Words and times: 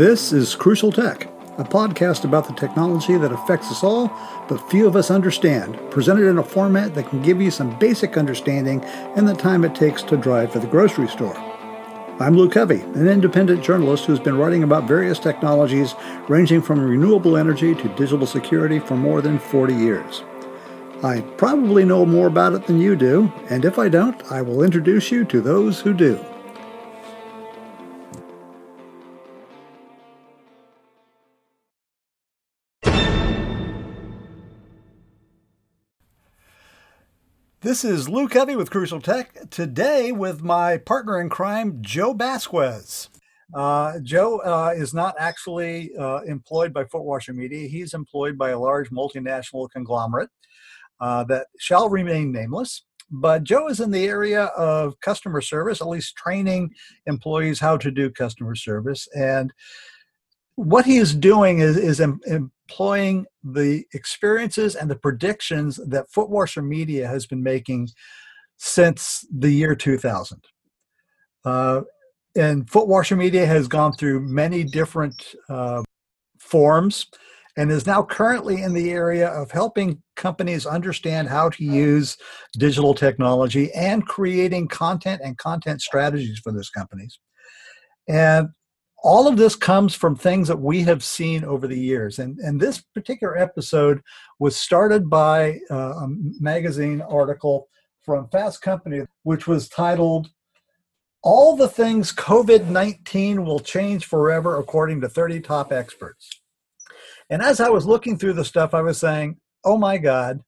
This 0.00 0.32
is 0.32 0.54
Crucial 0.54 0.90
Tech, 0.92 1.24
a 1.58 1.64
podcast 1.64 2.24
about 2.24 2.46
the 2.46 2.54
technology 2.54 3.18
that 3.18 3.32
affects 3.32 3.70
us 3.70 3.84
all, 3.84 4.08
but 4.48 4.70
few 4.70 4.86
of 4.86 4.96
us 4.96 5.10
understand, 5.10 5.78
presented 5.90 6.26
in 6.26 6.38
a 6.38 6.42
format 6.42 6.94
that 6.94 7.10
can 7.10 7.20
give 7.20 7.42
you 7.42 7.50
some 7.50 7.78
basic 7.78 8.16
understanding 8.16 8.82
in 9.16 9.26
the 9.26 9.34
time 9.34 9.64
it 9.64 9.74
takes 9.74 10.02
to 10.04 10.16
drive 10.16 10.52
to 10.52 10.58
the 10.58 10.66
grocery 10.66 11.06
store. 11.08 11.36
I'm 12.18 12.36
Lou 12.36 12.48
Covey, 12.48 12.80
an 12.80 13.08
independent 13.08 13.62
journalist 13.62 14.04
who's 14.04 14.20
been 14.20 14.38
writing 14.38 14.62
about 14.62 14.88
various 14.88 15.18
technologies 15.18 15.94
ranging 16.28 16.62
from 16.62 16.80
renewable 16.80 17.36
energy 17.36 17.74
to 17.74 17.88
digital 17.96 18.26
security 18.26 18.78
for 18.78 18.96
more 18.96 19.20
than 19.20 19.38
40 19.38 19.74
years. 19.74 20.22
I 21.02 21.20
probably 21.36 21.84
know 21.84 22.06
more 22.06 22.28
about 22.28 22.54
it 22.54 22.66
than 22.66 22.80
you 22.80 22.96
do, 22.96 23.32
and 23.50 23.64
if 23.64 23.78
I 23.78 23.88
don't, 23.88 24.22
I 24.32 24.40
will 24.40 24.62
introduce 24.62 25.10
you 25.10 25.24
to 25.26 25.40
those 25.40 25.80
who 25.80 25.92
do. 25.92 26.24
This 37.62 37.84
is 37.84 38.08
Lou 38.08 38.26
Covey 38.26 38.56
with 38.56 38.70
Crucial 38.70 39.02
Tech. 39.02 39.50
Today, 39.50 40.12
with 40.12 40.40
my 40.40 40.78
partner 40.78 41.20
in 41.20 41.28
crime, 41.28 41.76
Joe 41.82 42.14
Basques. 42.14 43.10
Uh, 43.52 44.00
Joe 44.02 44.38
uh, 44.38 44.72
is 44.74 44.94
not 44.94 45.14
actually 45.18 45.94
uh, 45.94 46.22
employed 46.22 46.72
by 46.72 46.84
Footwasher 46.84 47.34
Media. 47.34 47.68
He's 47.68 47.92
employed 47.92 48.38
by 48.38 48.50
a 48.50 48.58
large 48.58 48.88
multinational 48.88 49.68
conglomerate 49.68 50.30
uh, 51.00 51.24
that 51.24 51.48
shall 51.58 51.90
remain 51.90 52.32
nameless. 52.32 52.84
But 53.10 53.44
Joe 53.44 53.68
is 53.68 53.80
in 53.80 53.90
the 53.90 54.06
area 54.06 54.44
of 54.56 54.98
customer 55.00 55.42
service, 55.42 55.82
at 55.82 55.88
least 55.88 56.16
training 56.16 56.70
employees 57.04 57.60
how 57.60 57.76
to 57.76 57.90
do 57.90 58.08
customer 58.08 58.54
service. 58.54 59.06
And 59.14 59.52
what 60.54 60.86
he 60.86 60.96
is 60.96 61.14
doing 61.14 61.58
is, 61.58 61.76
is 61.76 62.00
em- 62.00 62.52
employing 62.70 63.26
the 63.42 63.84
experiences 63.94 64.76
and 64.76 64.90
the 64.90 64.96
predictions 64.96 65.76
that 65.88 66.10
Footwasher 66.14 66.64
Media 66.64 67.06
has 67.06 67.26
been 67.26 67.42
making 67.42 67.88
since 68.58 69.26
the 69.36 69.50
year 69.50 69.74
2000. 69.74 70.42
Uh, 71.44 71.80
and 72.36 72.66
Footwasher 72.66 73.16
Media 73.16 73.44
has 73.44 73.66
gone 73.66 73.92
through 73.92 74.20
many 74.20 74.62
different 74.62 75.34
uh, 75.48 75.82
forms 76.38 77.06
and 77.56 77.72
is 77.72 77.86
now 77.86 78.02
currently 78.04 78.62
in 78.62 78.72
the 78.72 78.92
area 78.92 79.28
of 79.28 79.50
helping 79.50 80.00
companies 80.14 80.64
understand 80.64 81.28
how 81.28 81.48
to 81.48 81.64
use 81.64 82.16
digital 82.56 82.94
technology 82.94 83.72
and 83.72 84.06
creating 84.06 84.68
content 84.68 85.20
and 85.24 85.36
content 85.38 85.82
strategies 85.82 86.38
for 86.38 86.52
those 86.52 86.70
companies. 86.70 87.18
And 88.08 88.48
all 89.02 89.26
of 89.26 89.36
this 89.36 89.56
comes 89.56 89.94
from 89.94 90.14
things 90.14 90.48
that 90.48 90.60
we 90.60 90.82
have 90.82 91.02
seen 91.02 91.44
over 91.44 91.66
the 91.66 91.78
years. 91.78 92.18
And, 92.18 92.38
and 92.40 92.60
this 92.60 92.80
particular 92.80 93.36
episode 93.38 94.02
was 94.38 94.56
started 94.56 95.08
by 95.08 95.60
uh, 95.70 96.04
a 96.04 96.08
magazine 96.38 97.00
article 97.00 97.68
from 98.02 98.28
Fast 98.28 98.62
Company, 98.62 99.02
which 99.22 99.46
was 99.46 99.68
titled 99.68 100.30
All 101.22 101.56
the 101.56 101.68
Things 101.68 102.12
COVID 102.12 102.66
19 102.66 103.44
Will 103.44 103.60
Change 103.60 104.04
Forever, 104.04 104.58
according 104.58 105.00
to 105.00 105.08
30 105.08 105.40
Top 105.40 105.72
Experts. 105.72 106.28
And 107.30 107.42
as 107.42 107.60
I 107.60 107.68
was 107.68 107.86
looking 107.86 108.18
through 108.18 108.34
the 108.34 108.44
stuff, 108.44 108.74
I 108.74 108.82
was 108.82 108.98
saying, 108.98 109.36
oh 109.64 109.78
my 109.78 109.98
God, 109.98 110.40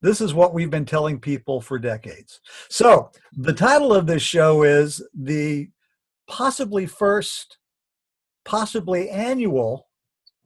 this 0.00 0.20
is 0.20 0.34
what 0.34 0.54
we've 0.54 0.70
been 0.70 0.84
telling 0.84 1.18
people 1.18 1.60
for 1.60 1.78
decades. 1.78 2.40
So 2.68 3.10
the 3.32 3.54
title 3.54 3.92
of 3.92 4.06
this 4.06 4.22
show 4.22 4.62
is 4.62 5.02
The 5.14 5.68
Possibly 6.28 6.86
First 6.86 7.58
possibly 8.44 9.08
annual 9.10 9.86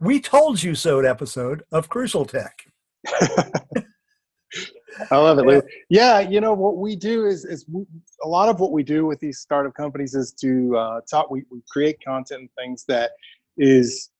we 0.00 0.20
told 0.20 0.62
you 0.62 0.74
so 0.74 1.00
episode 1.00 1.64
of 1.72 1.88
crucial 1.88 2.24
tech. 2.24 2.66
I 5.10 5.16
love 5.16 5.38
it. 5.38 5.46
Lou. 5.46 5.62
yeah 5.90 6.20
you 6.20 6.40
know 6.40 6.54
what 6.54 6.76
we 6.76 6.96
do 6.96 7.26
is 7.26 7.44
is 7.44 7.64
we, 7.70 7.84
a 8.24 8.28
lot 8.28 8.48
of 8.48 8.58
what 8.58 8.72
we 8.72 8.82
do 8.82 9.06
with 9.06 9.20
these 9.20 9.38
startup 9.38 9.74
companies 9.74 10.14
is 10.14 10.32
to 10.40 10.76
uh, 10.76 11.00
talk 11.08 11.30
we, 11.30 11.44
we 11.50 11.60
create 11.70 11.98
content 12.04 12.40
and 12.40 12.50
things 12.56 12.84
that 12.88 13.12
is 13.56 14.10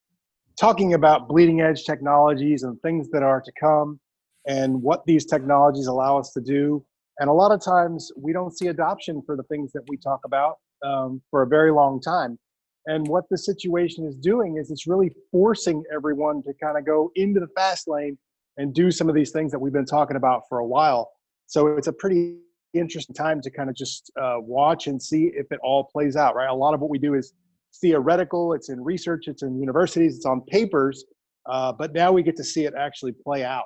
talking 0.58 0.94
about 0.94 1.28
bleeding 1.28 1.60
edge 1.60 1.84
technologies 1.84 2.62
and 2.64 2.80
things 2.82 3.08
that 3.10 3.22
are 3.22 3.40
to 3.40 3.52
come 3.58 3.98
and 4.46 4.80
what 4.82 5.04
these 5.06 5.24
technologies 5.24 5.86
allow 5.86 6.18
us 6.18 6.32
to 6.32 6.40
do. 6.40 6.84
And 7.18 7.28
a 7.28 7.32
lot 7.32 7.52
of 7.52 7.62
times 7.62 8.10
we 8.16 8.32
don't 8.32 8.56
see 8.56 8.68
adoption 8.68 9.22
for 9.24 9.36
the 9.36 9.42
things 9.44 9.72
that 9.72 9.82
we 9.88 9.96
talk 9.96 10.20
about 10.24 10.58
um, 10.84 11.20
for 11.30 11.42
a 11.42 11.46
very 11.46 11.72
long 11.72 12.00
time 12.00 12.38
and 12.88 13.06
what 13.06 13.24
the 13.30 13.36
situation 13.36 14.06
is 14.06 14.16
doing 14.16 14.56
is 14.56 14.70
it's 14.70 14.86
really 14.86 15.12
forcing 15.30 15.84
everyone 15.94 16.42
to 16.44 16.54
kind 16.54 16.78
of 16.78 16.86
go 16.86 17.12
into 17.16 17.38
the 17.38 17.46
fast 17.48 17.86
lane 17.86 18.16
and 18.56 18.74
do 18.74 18.90
some 18.90 19.10
of 19.10 19.14
these 19.14 19.30
things 19.30 19.52
that 19.52 19.58
we've 19.58 19.74
been 19.74 19.84
talking 19.84 20.16
about 20.16 20.42
for 20.48 20.58
a 20.58 20.66
while. 20.66 21.10
So 21.46 21.76
it's 21.76 21.86
a 21.86 21.92
pretty 21.92 22.38
interesting 22.72 23.14
time 23.14 23.42
to 23.42 23.50
kind 23.50 23.68
of 23.68 23.76
just 23.76 24.10
uh, 24.20 24.36
watch 24.38 24.86
and 24.86 25.00
see 25.00 25.30
if 25.34 25.52
it 25.52 25.60
all 25.62 25.84
plays 25.84 26.16
out, 26.16 26.34
right? 26.34 26.48
A 26.48 26.54
lot 26.54 26.72
of 26.72 26.80
what 26.80 26.88
we 26.88 26.98
do 26.98 27.12
is 27.12 27.34
theoretical, 27.78 28.54
it's 28.54 28.70
in 28.70 28.82
research, 28.82 29.28
it's 29.28 29.42
in 29.42 29.58
universities, 29.60 30.16
it's 30.16 30.26
on 30.26 30.40
papers, 30.40 31.04
uh, 31.44 31.72
but 31.72 31.92
now 31.92 32.10
we 32.10 32.22
get 32.22 32.36
to 32.36 32.44
see 32.44 32.64
it 32.64 32.72
actually 32.76 33.12
play 33.12 33.44
out. 33.44 33.64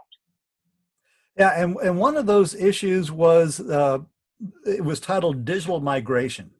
Yeah, 1.38 1.62
and, 1.62 1.76
and 1.76 1.96
one 1.96 2.16
of 2.16 2.26
those 2.26 2.56
issues 2.56 3.12
was 3.12 3.60
uh, 3.60 3.98
it 4.66 4.84
was 4.84 4.98
titled 4.98 5.44
digital 5.44 5.80
migration. 5.80 6.50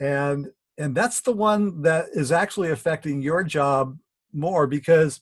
And 0.00 0.48
and 0.82 0.96
that's 0.96 1.20
the 1.20 1.32
one 1.32 1.82
that 1.82 2.06
is 2.12 2.32
actually 2.32 2.70
affecting 2.70 3.22
your 3.22 3.44
job 3.44 3.96
more 4.32 4.66
because 4.66 5.20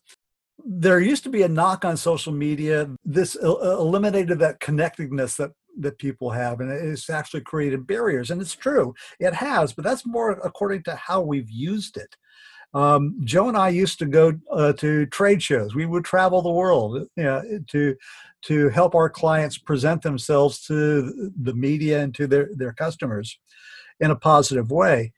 there 0.64 1.00
used 1.00 1.22
to 1.24 1.30
be 1.30 1.42
a 1.42 1.48
knock 1.48 1.84
on 1.84 1.96
social 1.96 2.32
media 2.32 2.88
this 3.04 3.34
eliminated 3.34 4.38
that 4.38 4.60
connectedness 4.60 5.36
that 5.36 5.50
that 5.78 5.98
people 5.98 6.30
have 6.30 6.60
and 6.60 6.70
it's 6.70 7.10
actually 7.10 7.40
created 7.42 7.86
barriers 7.86 8.30
and 8.30 8.40
it's 8.40 8.54
true 8.54 8.94
it 9.20 9.34
has 9.34 9.72
but 9.72 9.84
that's 9.84 10.06
more 10.06 10.32
according 10.44 10.82
to 10.82 10.94
how 10.96 11.20
we've 11.20 11.50
used 11.50 11.96
it. 11.96 12.16
Um, 12.72 13.20
joe 13.24 13.48
and 13.48 13.56
i 13.56 13.68
used 13.68 13.98
to 13.98 14.06
go 14.06 14.32
uh, 14.52 14.72
to 14.74 15.06
trade 15.06 15.42
shows. 15.42 15.74
We 15.74 15.86
would 15.86 16.04
travel 16.04 16.40
the 16.40 16.58
world 16.62 17.06
you 17.16 17.24
know, 17.24 17.42
to 17.68 17.96
to 18.42 18.68
help 18.70 18.94
our 18.94 19.10
clients 19.10 19.58
present 19.58 20.02
themselves 20.02 20.64
to 20.66 21.30
the 21.42 21.54
media 21.54 22.00
and 22.02 22.14
to 22.14 22.26
their, 22.26 22.48
their 22.54 22.72
customers 22.72 23.38
in 24.00 24.10
a 24.10 24.16
positive 24.16 24.70
way 24.70 25.12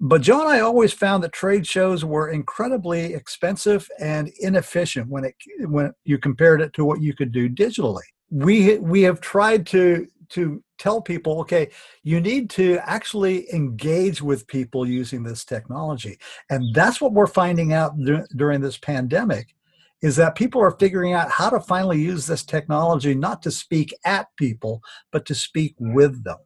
but 0.00 0.22
Joe 0.22 0.40
and 0.40 0.48
I 0.48 0.60
always 0.60 0.92
found 0.92 1.22
that 1.24 1.32
trade 1.32 1.66
shows 1.66 2.04
were 2.04 2.30
incredibly 2.30 3.14
expensive 3.14 3.88
and 3.98 4.30
inefficient 4.40 5.08
when 5.08 5.24
it 5.24 5.34
when 5.60 5.92
you 6.04 6.18
compared 6.18 6.60
it 6.60 6.72
to 6.74 6.84
what 6.84 7.00
you 7.00 7.14
could 7.14 7.32
do 7.32 7.48
digitally. 7.48 8.02
We 8.30 8.78
we 8.78 9.02
have 9.02 9.20
tried 9.20 9.66
to 9.68 10.06
to 10.30 10.62
tell 10.78 11.00
people, 11.00 11.40
okay, 11.40 11.70
you 12.02 12.20
need 12.20 12.50
to 12.50 12.78
actually 12.82 13.52
engage 13.52 14.20
with 14.20 14.46
people 14.46 14.86
using 14.86 15.22
this 15.22 15.44
technology, 15.44 16.18
and 16.50 16.74
that's 16.74 17.00
what 17.00 17.12
we're 17.12 17.26
finding 17.26 17.72
out 17.72 17.94
during 18.36 18.60
this 18.60 18.78
pandemic, 18.78 19.54
is 20.02 20.16
that 20.16 20.36
people 20.36 20.60
are 20.60 20.76
figuring 20.78 21.14
out 21.14 21.30
how 21.30 21.50
to 21.50 21.60
finally 21.60 22.00
use 22.00 22.26
this 22.26 22.44
technology 22.44 23.14
not 23.14 23.42
to 23.42 23.50
speak 23.50 23.94
at 24.04 24.28
people, 24.36 24.80
but 25.10 25.26
to 25.26 25.34
speak 25.34 25.74
with 25.78 26.22
them. 26.22 26.38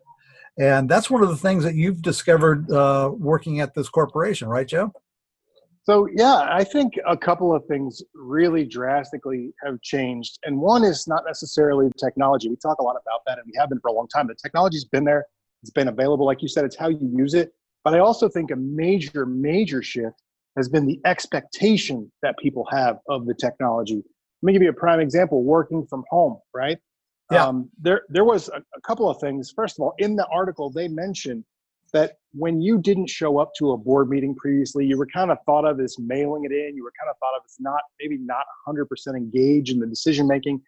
And 0.58 0.88
that's 0.88 1.10
one 1.10 1.22
of 1.22 1.28
the 1.28 1.36
things 1.36 1.64
that 1.64 1.74
you've 1.74 2.02
discovered 2.02 2.70
uh, 2.70 3.10
working 3.16 3.60
at 3.60 3.74
this 3.74 3.88
corporation, 3.88 4.48
right, 4.48 4.66
Joe? 4.66 4.92
So, 5.84 6.06
yeah, 6.14 6.46
I 6.48 6.62
think 6.62 6.92
a 7.08 7.16
couple 7.16 7.54
of 7.54 7.64
things 7.66 8.02
really 8.14 8.64
drastically 8.64 9.52
have 9.64 9.80
changed. 9.82 10.38
And 10.44 10.58
one 10.60 10.84
is 10.84 11.08
not 11.08 11.24
necessarily 11.26 11.88
the 11.88 11.94
technology. 11.94 12.48
We 12.48 12.56
talk 12.56 12.78
a 12.78 12.84
lot 12.84 12.92
about 12.92 13.22
that, 13.26 13.38
and 13.38 13.46
we 13.46 13.52
have 13.58 13.68
been 13.68 13.80
for 13.80 13.88
a 13.88 13.92
long 13.92 14.06
time. 14.08 14.28
The 14.28 14.34
technology's 14.34 14.84
been 14.84 15.04
there, 15.04 15.26
it's 15.62 15.72
been 15.72 15.88
available. 15.88 16.26
Like 16.26 16.43
you 16.43 16.49
said, 16.49 16.64
it's 16.64 16.76
how 16.76 16.88
you 16.88 17.10
use 17.12 17.34
it. 17.34 17.52
But 17.82 17.94
I 17.94 17.98
also 17.98 18.28
think 18.28 18.52
a 18.52 18.56
major, 18.56 19.26
major 19.26 19.82
shift 19.82 20.22
has 20.56 20.69
been 20.69 20.87
the 20.87 21.00
expectation 21.05 22.12
that 22.22 22.38
people 22.38 22.64
have 22.70 22.98
of 23.08 23.26
the 23.26 23.34
technology. 23.34 24.05
Let 24.43 24.46
me 24.46 24.52
give 24.52 24.62
you 24.62 24.70
a 24.70 24.75
prime 24.75 25.00
example 25.00 25.43
working 25.43 25.87
from 25.87 26.05
home, 26.10 26.38
right? 26.55 26.78
Yeah. 27.32 27.46
Um, 27.46 27.70
there, 27.81 28.02
there 28.08 28.25
was 28.25 28.49
a, 28.49 28.62
a 28.76 28.81
couple 28.82 29.08
of 29.08 29.19
things. 29.20 29.52
First 29.55 29.79
of 29.79 29.82
all, 29.82 29.94
in 29.99 30.17
the 30.17 30.26
article, 30.26 30.70
they 30.70 30.88
mentioned 30.88 31.44
that 31.93 32.19
when 32.32 32.61
you 32.61 32.79
didn't 32.79 33.08
show 33.08 33.38
up 33.38 33.52
to 33.58 33.73
a 33.73 33.76
board 33.76 34.08
meeting 34.08 34.34
previously, 34.34 34.87
you 34.87 34.96
were 34.96 35.06
kind 35.06 35.31
of 35.31 35.38
thought 35.44 35.64
of 35.64 35.79
as 35.81 35.99
mailing 35.99 36.44
it 36.44 36.52
in. 36.52 36.75
You 36.75 36.84
were 36.84 36.93
kind 36.99 37.11
of 37.11 37.17
thought 37.19 37.37
of 37.37 37.43
as 37.44 37.56
not, 37.61 37.81
maybe 38.00 38.19
not 38.19 38.44
100% 38.67 38.87
engaged 39.17 39.73
in 39.73 39.79
the 39.79 39.87
decision 39.87 40.26
making. 40.26 40.62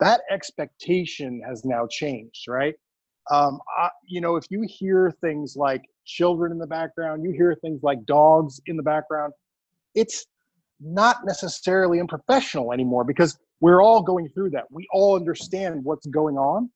That 0.00 0.22
expectation 0.30 1.42
has 1.46 1.64
now 1.64 1.86
changed, 1.86 2.48
right? 2.48 2.74
Um, 3.30 3.60
I, 3.76 3.90
you 4.06 4.20
know, 4.20 4.36
if 4.36 4.44
you 4.50 4.64
hear 4.68 5.12
things 5.20 5.56
like 5.56 5.82
children 6.04 6.52
in 6.52 6.58
the 6.58 6.66
background, 6.66 7.24
you 7.24 7.32
hear 7.32 7.56
things 7.60 7.82
like 7.82 8.04
dogs 8.06 8.60
in 8.66 8.76
the 8.76 8.82
background, 8.82 9.32
it's 9.94 10.26
not 10.80 11.24
necessarily 11.24 12.00
unprofessional 12.00 12.72
anymore 12.72 13.04
because 13.04 13.38
we're 13.60 13.82
all 13.82 14.02
going 14.02 14.28
through 14.30 14.50
that. 14.50 14.64
We 14.70 14.86
all 14.92 15.16
understand 15.16 15.82
what's 15.84 16.06
going 16.06 16.36
on. 16.36 16.70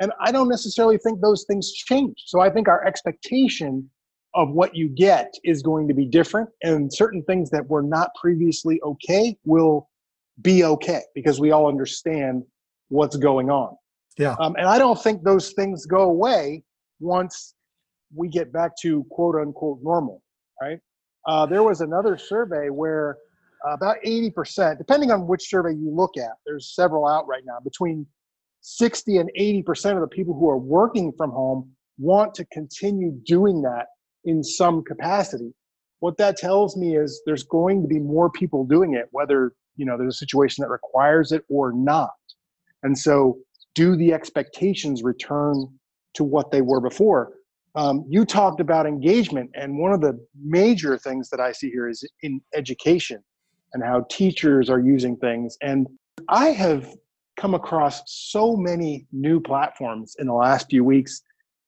And 0.00 0.12
I 0.20 0.32
don't 0.32 0.48
necessarily 0.48 0.98
think 0.98 1.20
those 1.20 1.44
things 1.48 1.72
change. 1.72 2.14
So 2.26 2.40
I 2.40 2.50
think 2.50 2.68
our 2.68 2.84
expectation 2.84 3.88
of 4.34 4.50
what 4.50 4.74
you 4.74 4.88
get 4.88 5.32
is 5.44 5.62
going 5.62 5.86
to 5.86 5.94
be 5.94 6.06
different. 6.06 6.50
And 6.62 6.92
certain 6.92 7.22
things 7.22 7.50
that 7.50 7.68
were 7.68 7.82
not 7.82 8.10
previously 8.20 8.80
okay 8.82 9.36
will 9.44 9.88
be 10.42 10.64
okay 10.64 11.02
because 11.14 11.38
we 11.38 11.52
all 11.52 11.68
understand 11.68 12.42
what's 12.88 13.16
going 13.16 13.50
on. 13.50 13.76
Yeah. 14.18 14.34
Um, 14.40 14.56
and 14.56 14.66
I 14.66 14.78
don't 14.78 15.00
think 15.00 15.22
those 15.22 15.52
things 15.52 15.86
go 15.86 16.02
away 16.02 16.64
once 16.98 17.54
we 18.14 18.28
get 18.28 18.52
back 18.52 18.72
to 18.82 19.04
quote 19.10 19.36
unquote 19.36 19.78
normal, 19.82 20.22
right? 20.60 20.78
Uh, 21.26 21.46
there 21.46 21.62
was 21.62 21.80
another 21.80 22.16
survey 22.16 22.68
where 22.70 23.16
about 23.72 23.96
80%, 24.04 24.78
depending 24.78 25.10
on 25.10 25.26
which 25.26 25.48
survey 25.48 25.72
you 25.72 25.90
look 25.90 26.16
at, 26.16 26.32
there's 26.44 26.74
several 26.74 27.06
out 27.06 27.26
right 27.26 27.42
now, 27.46 27.58
between 27.62 28.06
60 28.60 29.18
and 29.18 29.30
80% 29.38 29.94
of 29.94 30.00
the 30.00 30.08
people 30.08 30.34
who 30.34 30.48
are 30.48 30.58
working 30.58 31.12
from 31.16 31.30
home 31.30 31.70
want 31.98 32.34
to 32.34 32.44
continue 32.46 33.12
doing 33.24 33.62
that 33.62 33.86
in 34.24 34.42
some 34.42 34.82
capacity. 34.82 35.52
What 36.00 36.16
that 36.18 36.36
tells 36.36 36.76
me 36.76 36.96
is 36.96 37.22
there's 37.24 37.44
going 37.44 37.82
to 37.82 37.88
be 37.88 37.98
more 37.98 38.30
people 38.30 38.64
doing 38.64 38.94
it, 38.94 39.06
whether 39.12 39.52
you 39.76 39.86
know 39.86 39.96
there's 39.96 40.14
a 40.14 40.18
situation 40.18 40.62
that 40.62 40.68
requires 40.68 41.32
it 41.32 41.44
or 41.48 41.72
not. 41.72 42.10
And 42.82 42.98
so, 42.98 43.38
do 43.74 43.96
the 43.96 44.12
expectations 44.12 45.02
return 45.02 45.68
to 46.14 46.24
what 46.24 46.50
they 46.50 46.62
were 46.62 46.80
before? 46.80 47.32
Um, 47.74 48.04
you 48.08 48.24
talked 48.24 48.60
about 48.60 48.86
engagement, 48.86 49.50
and 49.54 49.78
one 49.78 49.92
of 49.92 50.00
the 50.00 50.18
major 50.42 50.96
things 50.98 51.28
that 51.30 51.40
I 51.40 51.52
see 51.52 51.70
here 51.70 51.88
is 51.88 52.06
in 52.22 52.40
education 52.54 53.22
and 53.74 53.82
how 53.82 54.06
teachers 54.08 54.70
are 54.70 54.80
using 54.80 55.16
things. 55.16 55.58
And 55.60 55.86
I 56.28 56.48
have 56.50 56.88
come 57.36 57.54
across 57.54 58.02
so 58.06 58.56
many 58.56 59.06
new 59.12 59.40
platforms 59.40 60.16
in 60.18 60.26
the 60.26 60.32
last 60.32 60.70
few 60.70 60.84
weeks, 60.84 61.20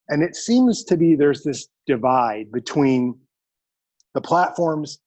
and 0.09 0.23
it 0.23 0.35
seems 0.35 0.83
to 0.85 0.97
be 0.97 1.15
there's 1.15 1.43
this 1.43 1.67
divide 1.85 2.51
between 2.51 3.19
the 4.13 4.21
platforms 4.21 4.99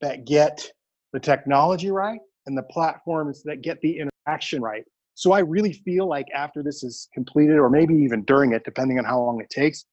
that 0.00 0.24
get 0.24 0.72
the 1.12 1.20
technology 1.20 1.90
right 1.90 2.20
and 2.46 2.56
the 2.56 2.62
platforms 2.64 3.42
that 3.44 3.60
get 3.62 3.80
the 3.80 3.98
interaction 3.98 4.62
right. 4.62 4.84
So 5.14 5.32
I 5.32 5.40
really 5.40 5.72
feel 5.72 6.06
like 6.08 6.26
after 6.34 6.62
this 6.62 6.82
is 6.82 7.08
completed, 7.14 7.58
or 7.58 7.70
maybe 7.70 7.94
even 7.94 8.22
during 8.24 8.52
it, 8.52 8.64
depending 8.64 8.98
on 8.98 9.04
how 9.04 9.20
long 9.20 9.40
it 9.40 9.50
takes, 9.50 9.84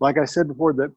like 0.00 0.18
I 0.18 0.24
said 0.24 0.48
before, 0.48 0.72
the 0.72 0.92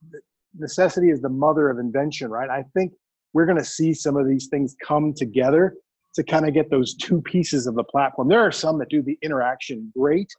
necessity 0.58 1.10
is 1.10 1.22
the 1.22 1.30
mother 1.30 1.70
of 1.70 1.80
invention, 1.80 2.30
right? 2.30 2.50
I 2.50 2.64
think 2.76 2.94
we're 3.34 3.46
going 3.46 3.58
to 3.58 3.66
see 3.66 3.94
some 3.94 4.18
of 4.18 4.28
these 4.28 4.48
things 4.48 4.76
come 4.86 5.14
together 5.14 5.76
to 6.16 6.24
kind 6.24 6.48
of 6.48 6.54
get 6.54 6.70
those 6.70 6.96
two 6.96 7.22
pieces 7.22 7.68
of 7.68 7.76
the 7.76 7.84
platform. 7.84 8.28
There 8.28 8.42
are 8.42 8.52
some 8.52 8.78
that 8.80 8.90
do 8.90 9.02
the 9.02 9.18
interaction 9.22 9.92
great 9.98 10.30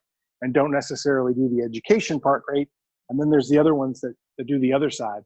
and 0.43 0.53
don't 0.53 0.71
necessarily 0.71 1.33
do 1.33 1.49
the 1.49 1.63
education 1.63 2.21
part 2.21 2.43
great. 2.45 2.69
And 3.09 3.19
then 3.19 3.31
there's 3.31 3.49
the 3.49 3.59
other 3.59 3.75
ones 3.75 4.01
that, 4.01 4.15
that 4.39 4.47
do 4.47 4.59
the 4.59 4.73
other 4.73 4.91
side. 4.91 5.23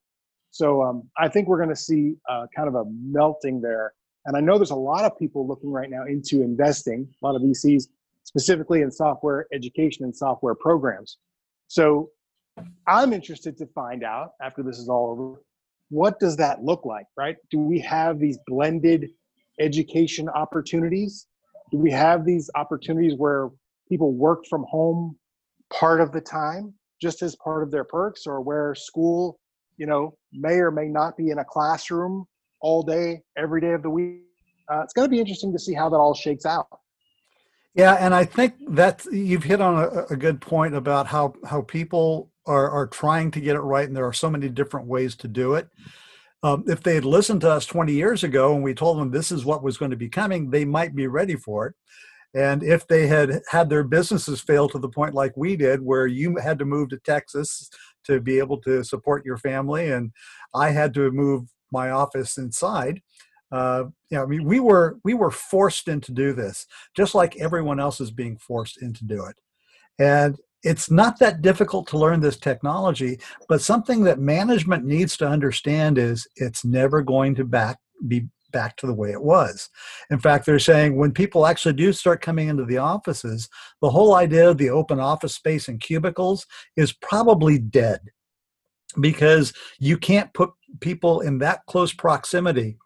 So 0.50 0.82
um, 0.82 1.10
I 1.18 1.28
think 1.28 1.48
we're 1.48 1.58
going 1.58 1.70
to 1.70 1.76
see 1.76 2.14
uh, 2.30 2.46
kind 2.54 2.68
of 2.68 2.74
a 2.74 2.84
melting 2.88 3.60
there. 3.60 3.92
And 4.26 4.36
I 4.36 4.40
know 4.40 4.56
there's 4.56 4.70
a 4.70 4.76
lot 4.76 5.04
of 5.04 5.18
people 5.18 5.46
looking 5.46 5.70
right 5.70 5.90
now 5.90 6.04
into 6.04 6.42
investing, 6.42 7.08
a 7.22 7.26
lot 7.26 7.36
of 7.36 7.42
VCs, 7.42 7.84
specifically 8.24 8.82
in 8.82 8.90
software 8.90 9.46
education 9.52 10.04
and 10.04 10.16
software 10.16 10.54
programs. 10.54 11.18
So 11.68 12.10
I'm 12.86 13.12
interested 13.12 13.56
to 13.58 13.66
find 13.66 14.02
out 14.02 14.30
after 14.40 14.62
this 14.62 14.78
is 14.78 14.88
all 14.88 15.10
over 15.10 15.42
what 15.88 16.18
does 16.18 16.36
that 16.36 16.62
look 16.62 16.84
like, 16.84 17.06
right? 17.16 17.36
Do 17.50 17.58
we 17.58 17.78
have 17.80 18.18
these 18.18 18.38
blended 18.46 19.10
education 19.60 20.28
opportunities? 20.28 21.26
Do 21.70 21.78
we 21.78 21.90
have 21.90 22.24
these 22.24 22.50
opportunities 22.54 23.14
where 23.16 23.50
people 23.88 24.12
work 24.12 24.44
from 24.48 24.64
home 24.68 25.16
part 25.72 26.00
of 26.00 26.12
the 26.12 26.20
time, 26.20 26.74
just 27.00 27.22
as 27.22 27.36
part 27.36 27.62
of 27.62 27.70
their 27.70 27.84
perks, 27.84 28.26
or 28.26 28.40
where 28.40 28.74
school, 28.74 29.38
you 29.76 29.86
know, 29.86 30.16
may 30.32 30.54
or 30.54 30.70
may 30.70 30.88
not 30.88 31.16
be 31.16 31.30
in 31.30 31.38
a 31.38 31.44
classroom 31.44 32.26
all 32.60 32.82
day, 32.82 33.22
every 33.36 33.60
day 33.60 33.72
of 33.72 33.82
the 33.82 33.90
week? 33.90 34.22
Uh, 34.68 34.80
it's 34.82 34.92
going 34.92 35.06
to 35.06 35.10
be 35.10 35.20
interesting 35.20 35.52
to 35.52 35.58
see 35.58 35.74
how 35.74 35.88
that 35.88 35.96
all 35.96 36.14
shakes 36.14 36.44
out. 36.44 36.66
Yeah, 37.74 37.94
and 37.94 38.14
I 38.14 38.24
think 38.24 38.54
that 38.70 39.04
you've 39.12 39.44
hit 39.44 39.60
on 39.60 39.76
a, 39.76 40.14
a, 40.14 40.16
good 40.16 40.40
point 40.40 40.74
about 40.74 41.06
how 41.06 41.34
how 41.44 41.60
people 41.60 42.30
are 42.46 42.70
are 42.70 42.86
trying 42.86 43.30
to 43.32 43.40
get 43.40 43.56
it 43.56 43.60
right, 43.60 43.86
and 43.86 43.96
there 43.96 44.06
are 44.06 44.12
so 44.12 44.30
many 44.30 44.48
different 44.48 44.86
ways 44.86 45.14
to 45.16 45.28
do 45.28 45.54
it. 45.54 45.68
Um, 46.42 46.64
if 46.66 46.82
they 46.82 46.94
had 46.94 47.04
listened 47.04 47.40
to 47.42 47.50
us 47.50 47.66
20 47.66 47.92
years 47.92 48.22
ago 48.22 48.54
and 48.54 48.62
we 48.62 48.74
told 48.74 48.98
them 48.98 49.10
this 49.10 49.32
is 49.32 49.44
what 49.44 49.62
was 49.62 49.78
going 49.78 49.90
to 49.90 49.96
be 49.96 50.08
coming, 50.08 50.50
they 50.50 50.64
might 50.64 50.94
be 50.94 51.06
ready 51.06 51.34
for 51.34 51.66
it. 51.66 51.74
And 52.34 52.62
if 52.62 52.86
they 52.86 53.06
had 53.06 53.40
had 53.50 53.70
their 53.70 53.82
businesses 53.82 54.40
fail 54.40 54.68
to 54.68 54.78
the 54.78 54.88
point 54.88 55.14
like 55.14 55.32
we 55.36 55.56
did, 55.56 55.80
where 55.80 56.06
you 56.06 56.36
had 56.36 56.58
to 56.58 56.64
move 56.64 56.90
to 56.90 56.98
Texas 56.98 57.70
to 58.04 58.20
be 58.20 58.38
able 58.38 58.58
to 58.58 58.84
support 58.84 59.24
your 59.24 59.38
family, 59.38 59.90
and 59.90 60.12
I 60.54 60.70
had 60.70 60.92
to 60.94 61.10
move 61.10 61.48
my 61.72 61.90
office 61.90 62.36
inside, 62.36 63.00
uh, 63.52 63.84
you 64.10 64.18
know, 64.18 64.24
I 64.24 64.26
mean, 64.26 64.44
we 64.44 64.60
were 64.60 64.98
we 65.04 65.14
were 65.14 65.30
forced 65.30 65.88
into 65.88 66.12
do 66.12 66.32
this, 66.32 66.66
just 66.96 67.14
like 67.14 67.36
everyone 67.36 67.80
else 67.80 68.00
is 68.00 68.10
being 68.10 68.36
forced 68.38 68.82
into 68.82 69.04
do 69.04 69.24
it. 69.24 69.36
And 69.98 70.36
it's 70.66 70.90
not 70.90 71.20
that 71.20 71.42
difficult 71.42 71.86
to 71.86 71.98
learn 71.98 72.20
this 72.20 72.36
technology, 72.36 73.20
but 73.48 73.62
something 73.62 74.02
that 74.02 74.18
management 74.18 74.84
needs 74.84 75.16
to 75.18 75.28
understand 75.28 75.96
is 75.96 76.26
it's 76.34 76.64
never 76.64 77.02
going 77.02 77.36
to 77.36 77.44
back 77.44 77.78
be 78.08 78.26
back 78.50 78.76
to 78.76 78.86
the 78.86 78.94
way 78.94 79.12
it 79.12 79.22
was. 79.22 79.68
In 80.10 80.18
fact, 80.18 80.44
they're 80.44 80.58
saying 80.58 80.96
when 80.96 81.12
people 81.12 81.46
actually 81.46 81.74
do 81.74 81.92
start 81.92 82.20
coming 82.20 82.48
into 82.48 82.64
the 82.64 82.78
offices, 82.78 83.48
the 83.80 83.90
whole 83.90 84.14
idea 84.16 84.50
of 84.50 84.58
the 84.58 84.70
open 84.70 84.98
office 84.98 85.34
space 85.36 85.68
and 85.68 85.80
cubicles 85.80 86.46
is 86.76 86.92
probably 86.92 87.58
dead 87.58 88.00
because 89.00 89.52
you 89.78 89.96
can't 89.96 90.34
put 90.34 90.50
people 90.80 91.20
in 91.20 91.38
that 91.38 91.60
close 91.66 91.92
proximity 91.92 92.76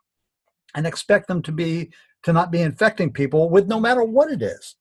and 0.74 0.86
expect 0.86 1.28
them 1.28 1.40
to 1.42 1.52
be 1.52 1.90
to 2.24 2.32
not 2.34 2.50
be 2.50 2.60
infecting 2.60 3.10
people 3.10 3.48
with 3.48 3.68
no 3.68 3.80
matter 3.80 4.04
what 4.04 4.30
it 4.30 4.42
is. 4.42 4.76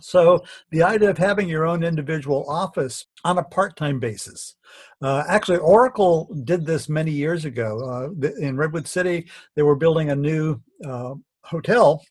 So 0.00 0.44
the 0.70 0.82
idea 0.82 1.10
of 1.10 1.18
having 1.18 1.48
your 1.48 1.66
own 1.66 1.82
individual 1.84 2.48
office 2.48 3.06
on 3.24 3.38
a 3.38 3.44
part-time 3.44 3.98
basis. 4.00 4.56
Uh, 5.00 5.24
actually, 5.28 5.58
Oracle 5.58 6.28
did 6.44 6.66
this 6.66 6.88
many 6.88 7.10
years 7.10 7.44
ago. 7.44 8.10
Uh, 8.22 8.28
in 8.40 8.56
Redwood 8.56 8.86
City, 8.86 9.28
they 9.54 9.62
were 9.62 9.76
building 9.76 10.10
a 10.10 10.16
new 10.16 10.60
uh, 10.84 11.14
hotel, 11.42 12.04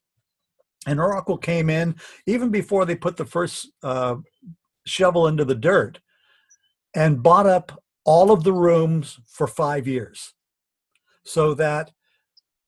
and 0.88 1.00
Oracle 1.00 1.38
came 1.38 1.70
in 1.70 1.96
even 2.26 2.50
before 2.50 2.86
they 2.86 2.96
put 2.96 3.18
the 3.18 3.26
first 3.26 3.72
uh, 3.84 4.16
shovel 4.86 5.28
into 5.28 5.46
the 5.46 5.56
dirt 5.56 6.00
and 6.96 7.24
bought 7.24 7.48
up 7.48 7.84
all 8.06 8.32
of 8.32 8.44
the 8.44 8.54
rooms 8.54 9.20
for 9.28 9.48
five 9.48 9.88
years 9.88 10.34
so 11.24 11.54
that 11.54 11.92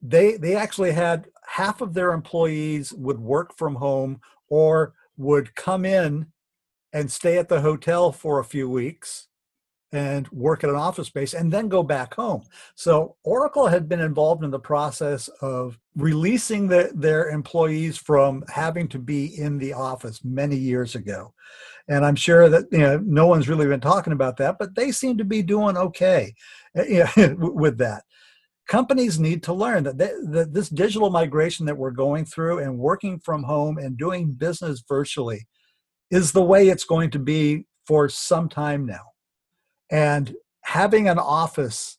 they 0.02 0.38
they 0.38 0.56
actually 0.56 0.92
had 0.92 1.28
half 1.48 1.82
of 1.82 1.94
their 1.94 2.14
employees 2.14 2.94
would 2.94 3.20
work 3.20 3.56
from 3.58 3.76
home 3.76 4.20
or 4.50 4.94
would 5.18 5.56
come 5.56 5.86
in 5.86 6.28
and 6.94 7.12
stay 7.12 7.38
at 7.38 7.50
the 7.50 7.62
hotel 7.62 8.12
for 8.12 8.40
a 8.40 8.46
few 8.46 8.70
weeks 8.70 9.28
and 9.92 10.28
work 10.30 10.64
at 10.64 10.70
an 10.70 10.76
office 10.76 11.08
space 11.08 11.34
and 11.34 11.52
then 11.52 11.70
go 11.70 11.82
back 11.82 12.14
home. 12.14 12.44
So 12.76 13.16
Oracle 13.24 13.68
had 13.68 13.88
been 13.88 14.02
involved 14.02 14.44
in 14.44 14.52
the 14.52 14.60
process 14.60 15.30
of 15.42 15.80
releasing 15.96 16.68
the, 16.68 16.92
their 16.94 17.30
employees 17.30 17.98
from 17.98 18.44
having 18.50 18.88
to 18.90 19.00
be 19.00 19.40
in 19.40 19.58
the 19.58 19.74
office 19.74 20.24
many 20.24 20.58
years 20.58 20.96
ago. 20.96 21.34
And 21.88 22.06
I'm 22.06 22.16
sure 22.16 22.50
that 22.50 22.66
you 22.72 22.80
know 22.80 22.98
no 23.06 23.28
one's 23.28 23.48
really 23.48 23.68
been 23.68 23.80
talking 23.80 24.14
about 24.14 24.38
that, 24.38 24.58
but 24.58 24.76
they 24.76 24.92
seem 24.92 25.18
to 25.18 25.24
be 25.24 25.42
doing 25.42 25.78
okay 25.78 26.34
eh, 26.76 27.06
with 27.38 27.78
that 27.78 28.04
companies 28.68 29.20
need 29.20 29.44
to 29.44 29.54
learn 29.54 29.84
that, 29.84 29.98
they, 29.98 30.12
that 30.32 30.54
this 30.54 30.70
digital 30.70 31.10
migration 31.10 31.66
that 31.66 31.78
we're 31.78 31.92
going 31.92 32.26
through 32.26 32.60
and 32.60 32.78
working 32.78 33.20
from 33.20 33.44
home 33.44 33.78
and 33.78 33.98
doing 33.98 34.32
business 34.32 34.84
virtually 34.88 35.48
is 36.12 36.32
the 36.32 36.42
way 36.42 36.70
it's 36.70 36.84
going 36.84 37.10
to 37.12 37.20
be 37.20 37.66
for 37.86 38.10
some 38.10 38.50
time 38.50 38.86
now. 38.86 39.04
And 39.92 40.36
having 40.64 41.08
an 41.08 41.20
office 41.20 41.98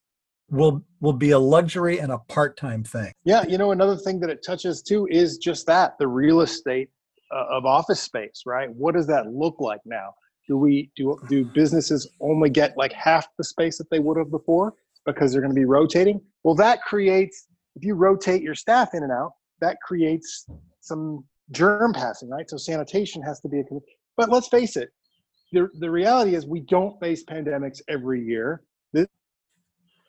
will 0.48 0.84
will 1.00 1.12
be 1.12 1.32
a 1.32 1.38
luxury 1.38 1.98
and 1.98 2.12
a 2.12 2.18
part-time 2.18 2.84
thing. 2.84 3.12
Yeah 3.24 3.44
you 3.46 3.58
know 3.58 3.72
another 3.72 3.96
thing 3.96 4.20
that 4.20 4.30
it 4.30 4.44
touches 4.44 4.82
too 4.82 5.08
is 5.10 5.38
just 5.38 5.66
that 5.66 5.98
the 5.98 6.06
real 6.06 6.40
estate 6.40 6.88
uh, 7.34 7.46
of 7.50 7.64
office 7.64 8.00
space 8.00 8.42
right? 8.46 8.72
What 8.72 8.94
does 8.94 9.06
that 9.08 9.26
look 9.26 9.56
like 9.58 9.80
now? 9.84 10.14
Do 10.48 10.56
we 10.56 10.90
do 10.96 11.18
do 11.28 11.44
businesses 11.44 12.08
only 12.20 12.50
get 12.50 12.76
like 12.76 12.92
half 12.92 13.26
the 13.38 13.44
space 13.44 13.78
that 13.78 13.90
they 13.90 13.98
would 13.98 14.16
have 14.18 14.30
before 14.30 14.74
because 15.06 15.32
they're 15.32 15.40
going 15.40 15.54
to 15.54 15.58
be 15.58 15.64
rotating. 15.64 16.20
Well, 16.42 16.54
that 16.56 16.82
creates, 16.82 17.46
if 17.76 17.84
you 17.84 17.94
rotate 17.94 18.42
your 18.42 18.54
staff 18.54 18.90
in 18.94 19.02
and 19.02 19.12
out, 19.12 19.32
that 19.60 19.78
creates 19.82 20.46
some 20.80 21.24
germ 21.52 21.92
passing, 21.92 22.28
right? 22.28 22.48
So 22.50 22.56
sanitation 22.56 23.22
has 23.22 23.40
to 23.40 23.48
be 23.48 23.60
a, 23.60 23.64
but 24.16 24.30
let's 24.30 24.48
face 24.48 24.76
it, 24.76 24.90
the, 25.52 25.68
the 25.78 25.90
reality 25.90 26.34
is 26.34 26.46
we 26.46 26.60
don't 26.60 26.98
face 27.00 27.24
pandemics 27.24 27.80
every 27.88 28.22
year. 28.22 28.62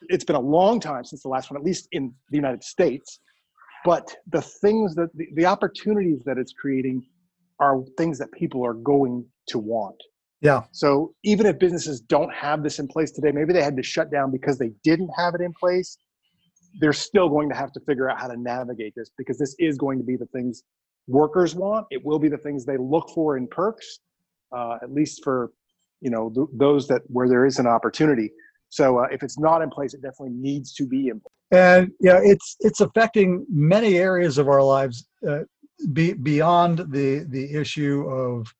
It's 0.09 0.23
been 0.23 0.35
a 0.35 0.39
long 0.39 0.79
time 0.79 1.03
since 1.03 1.23
the 1.23 1.27
last 1.27 1.49
one, 1.49 1.59
at 1.59 1.65
least 1.65 1.87
in 1.91 2.13
the 2.29 2.37
United 2.37 2.63
States. 2.63 3.19
But 3.83 4.15
the 4.27 4.41
things 4.41 4.93
that 4.95 5.09
the, 5.15 5.25
the 5.33 5.45
opportunities 5.45 6.21
that 6.25 6.37
it's 6.37 6.53
creating 6.53 7.03
are 7.59 7.81
things 7.97 8.19
that 8.19 8.31
people 8.31 8.63
are 8.65 8.75
going 8.75 9.25
to 9.47 9.59
want. 9.59 9.95
Yeah. 10.41 10.63
So 10.71 11.13
even 11.23 11.45
if 11.45 11.57
businesses 11.57 11.99
don't 11.99 12.33
have 12.33 12.63
this 12.63 12.79
in 12.79 12.87
place 12.87 13.11
today, 13.11 13.31
maybe 13.31 13.53
they 13.53 13.63
had 13.63 13.75
to 13.77 13.83
shut 13.83 14.11
down 14.11 14.31
because 14.31 14.57
they 14.57 14.71
didn't 14.83 15.09
have 15.17 15.33
it 15.33 15.41
in 15.41 15.53
place. 15.53 15.97
They're 16.79 16.93
still 16.93 17.27
going 17.27 17.49
to 17.49 17.55
have 17.55 17.71
to 17.73 17.79
figure 17.81 18.09
out 18.09 18.19
how 18.19 18.27
to 18.27 18.37
navigate 18.39 18.93
this 18.95 19.09
because 19.17 19.39
this 19.39 19.55
is 19.57 19.77
going 19.77 19.97
to 19.97 20.03
be 20.03 20.15
the 20.15 20.27
things 20.27 20.63
workers 21.07 21.55
want. 21.55 21.87
It 21.89 22.05
will 22.05 22.19
be 22.19 22.29
the 22.29 22.37
things 22.37 22.65
they 22.65 22.77
look 22.77 23.09
for 23.15 23.37
in 23.37 23.47
perks, 23.47 23.99
uh, 24.55 24.77
at 24.81 24.91
least 24.91 25.23
for 25.23 25.51
you 26.01 26.11
know 26.11 26.29
th- 26.29 26.47
those 26.53 26.87
that 26.89 27.01
where 27.07 27.27
there 27.27 27.45
is 27.45 27.57
an 27.57 27.65
opportunity. 27.65 28.31
So 28.69 28.99
uh, 28.99 29.07
if 29.11 29.23
it's 29.23 29.39
not 29.39 29.61
in 29.61 29.69
place, 29.69 29.93
it 29.93 30.01
definitely 30.01 30.35
needs 30.35 30.73
to 30.73 30.85
be 30.85 31.07
in 31.07 31.19
place. 31.19 31.33
And 31.51 31.91
yeah, 31.99 32.19
it's 32.21 32.57
it's 32.59 32.81
affecting 32.81 33.45
many 33.49 33.97
areas 33.97 34.37
of 34.37 34.49
our 34.49 34.61
lives 34.61 35.07
uh, 35.27 35.39
be, 35.93 36.13
beyond 36.13 36.79
the 36.91 37.25
the 37.29 37.55
issue 37.55 38.07
of 38.09 38.53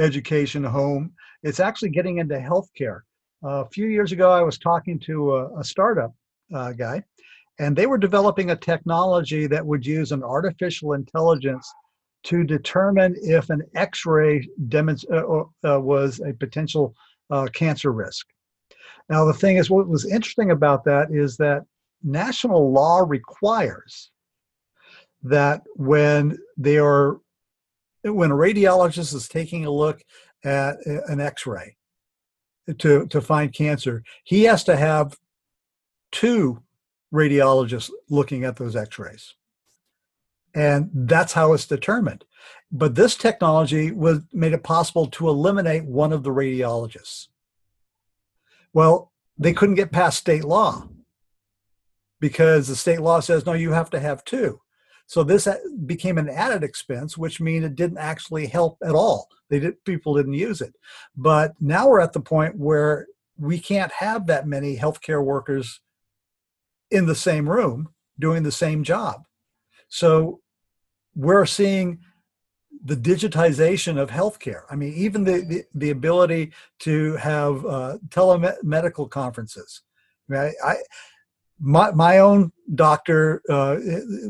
education, 0.00 0.64
home. 0.64 1.12
It's 1.42 1.60
actually 1.60 1.90
getting 1.90 2.18
into 2.18 2.36
healthcare. 2.36 3.00
Uh, 3.44 3.64
a 3.64 3.68
few 3.70 3.86
years 3.86 4.12
ago, 4.12 4.30
I 4.30 4.42
was 4.42 4.58
talking 4.58 4.98
to 5.00 5.36
a, 5.36 5.60
a 5.60 5.64
startup 5.64 6.12
uh, 6.54 6.72
guy, 6.72 7.02
and 7.58 7.76
they 7.76 7.86
were 7.86 7.98
developing 7.98 8.50
a 8.50 8.56
technology 8.56 9.46
that 9.46 9.64
would 9.64 9.86
use 9.86 10.12
an 10.12 10.22
artificial 10.22 10.94
intelligence 10.94 11.70
to 12.24 12.44
determine 12.44 13.16
if 13.22 13.48
an 13.50 13.62
X-ray 13.74 14.46
demonst- 14.68 15.10
uh, 15.10 15.74
uh, 15.74 15.80
was 15.80 16.20
a 16.20 16.34
potential 16.34 16.94
uh, 17.30 17.46
cancer 17.52 17.92
risk. 17.92 18.26
Now, 19.08 19.24
the 19.24 19.32
thing 19.32 19.56
is, 19.56 19.70
what 19.70 19.88
was 19.88 20.04
interesting 20.04 20.50
about 20.50 20.84
that 20.84 21.10
is 21.10 21.36
that 21.38 21.64
national 22.02 22.72
law 22.72 23.04
requires 23.06 24.10
that 25.22 25.62
when 25.76 26.38
they 26.56 26.78
are 26.78 27.18
when 28.02 28.30
a 28.30 28.34
radiologist 28.34 29.14
is 29.14 29.28
taking 29.28 29.66
a 29.66 29.70
look 29.70 30.02
at 30.44 30.76
uh, 30.86 31.00
an 31.08 31.20
x-ray 31.20 31.76
to, 32.78 33.06
to 33.06 33.20
find 33.20 33.52
cancer 33.52 34.02
he 34.24 34.44
has 34.44 34.64
to 34.64 34.76
have 34.76 35.16
two 36.12 36.62
radiologists 37.12 37.90
looking 38.08 38.44
at 38.44 38.56
those 38.56 38.76
x-rays. 38.76 39.34
And 40.54 40.90
that's 40.92 41.32
how 41.32 41.52
it's 41.52 41.66
determined. 41.66 42.24
But 42.72 42.94
this 42.94 43.16
technology 43.16 43.92
was 43.92 44.20
made 44.32 44.52
it 44.52 44.64
possible 44.64 45.06
to 45.06 45.28
eliminate 45.28 45.84
one 45.84 46.12
of 46.12 46.22
the 46.22 46.30
radiologists. 46.30 47.28
Well 48.72 49.12
they 49.38 49.52
couldn't 49.52 49.76
get 49.76 49.90
past 49.92 50.18
state 50.18 50.44
law 50.44 50.88
because 52.20 52.68
the 52.68 52.76
state 52.76 53.00
law 53.00 53.20
says 53.20 53.46
no 53.46 53.54
you 53.54 53.72
have 53.72 53.90
to 53.90 54.00
have 54.00 54.24
two 54.24 54.60
so 55.10 55.24
this 55.24 55.48
became 55.86 56.18
an 56.18 56.28
added 56.28 56.62
expense, 56.62 57.18
which 57.18 57.40
means 57.40 57.64
it 57.64 57.74
didn't 57.74 57.98
actually 57.98 58.46
help 58.46 58.78
at 58.80 58.94
all. 58.94 59.28
They 59.48 59.58
did, 59.58 59.84
people 59.84 60.14
didn't 60.14 60.34
use 60.34 60.60
it. 60.60 60.72
But 61.16 61.54
now 61.60 61.88
we're 61.88 61.98
at 61.98 62.12
the 62.12 62.20
point 62.20 62.54
where 62.54 63.08
we 63.36 63.58
can't 63.58 63.90
have 63.90 64.28
that 64.28 64.46
many 64.46 64.76
healthcare 64.76 65.24
workers 65.24 65.80
in 66.92 67.06
the 67.06 67.16
same 67.16 67.50
room 67.50 67.88
doing 68.20 68.44
the 68.44 68.52
same 68.52 68.84
job. 68.84 69.24
So 69.88 70.42
we're 71.16 71.44
seeing 71.44 71.98
the 72.84 72.94
digitization 72.94 73.98
of 73.98 74.10
healthcare. 74.10 74.62
I 74.70 74.76
mean, 74.76 74.94
even 74.94 75.24
the, 75.24 75.40
the, 75.40 75.64
the 75.74 75.90
ability 75.90 76.52
to 76.82 77.16
have 77.16 77.66
uh, 77.66 77.98
telemedical 78.10 79.10
conferences. 79.10 79.82
Right? 80.28 80.54
I, 80.64 80.76
my, 81.60 81.90
my 81.92 82.18
own 82.18 82.52
doctor 82.74 83.42
uh, 83.48 83.76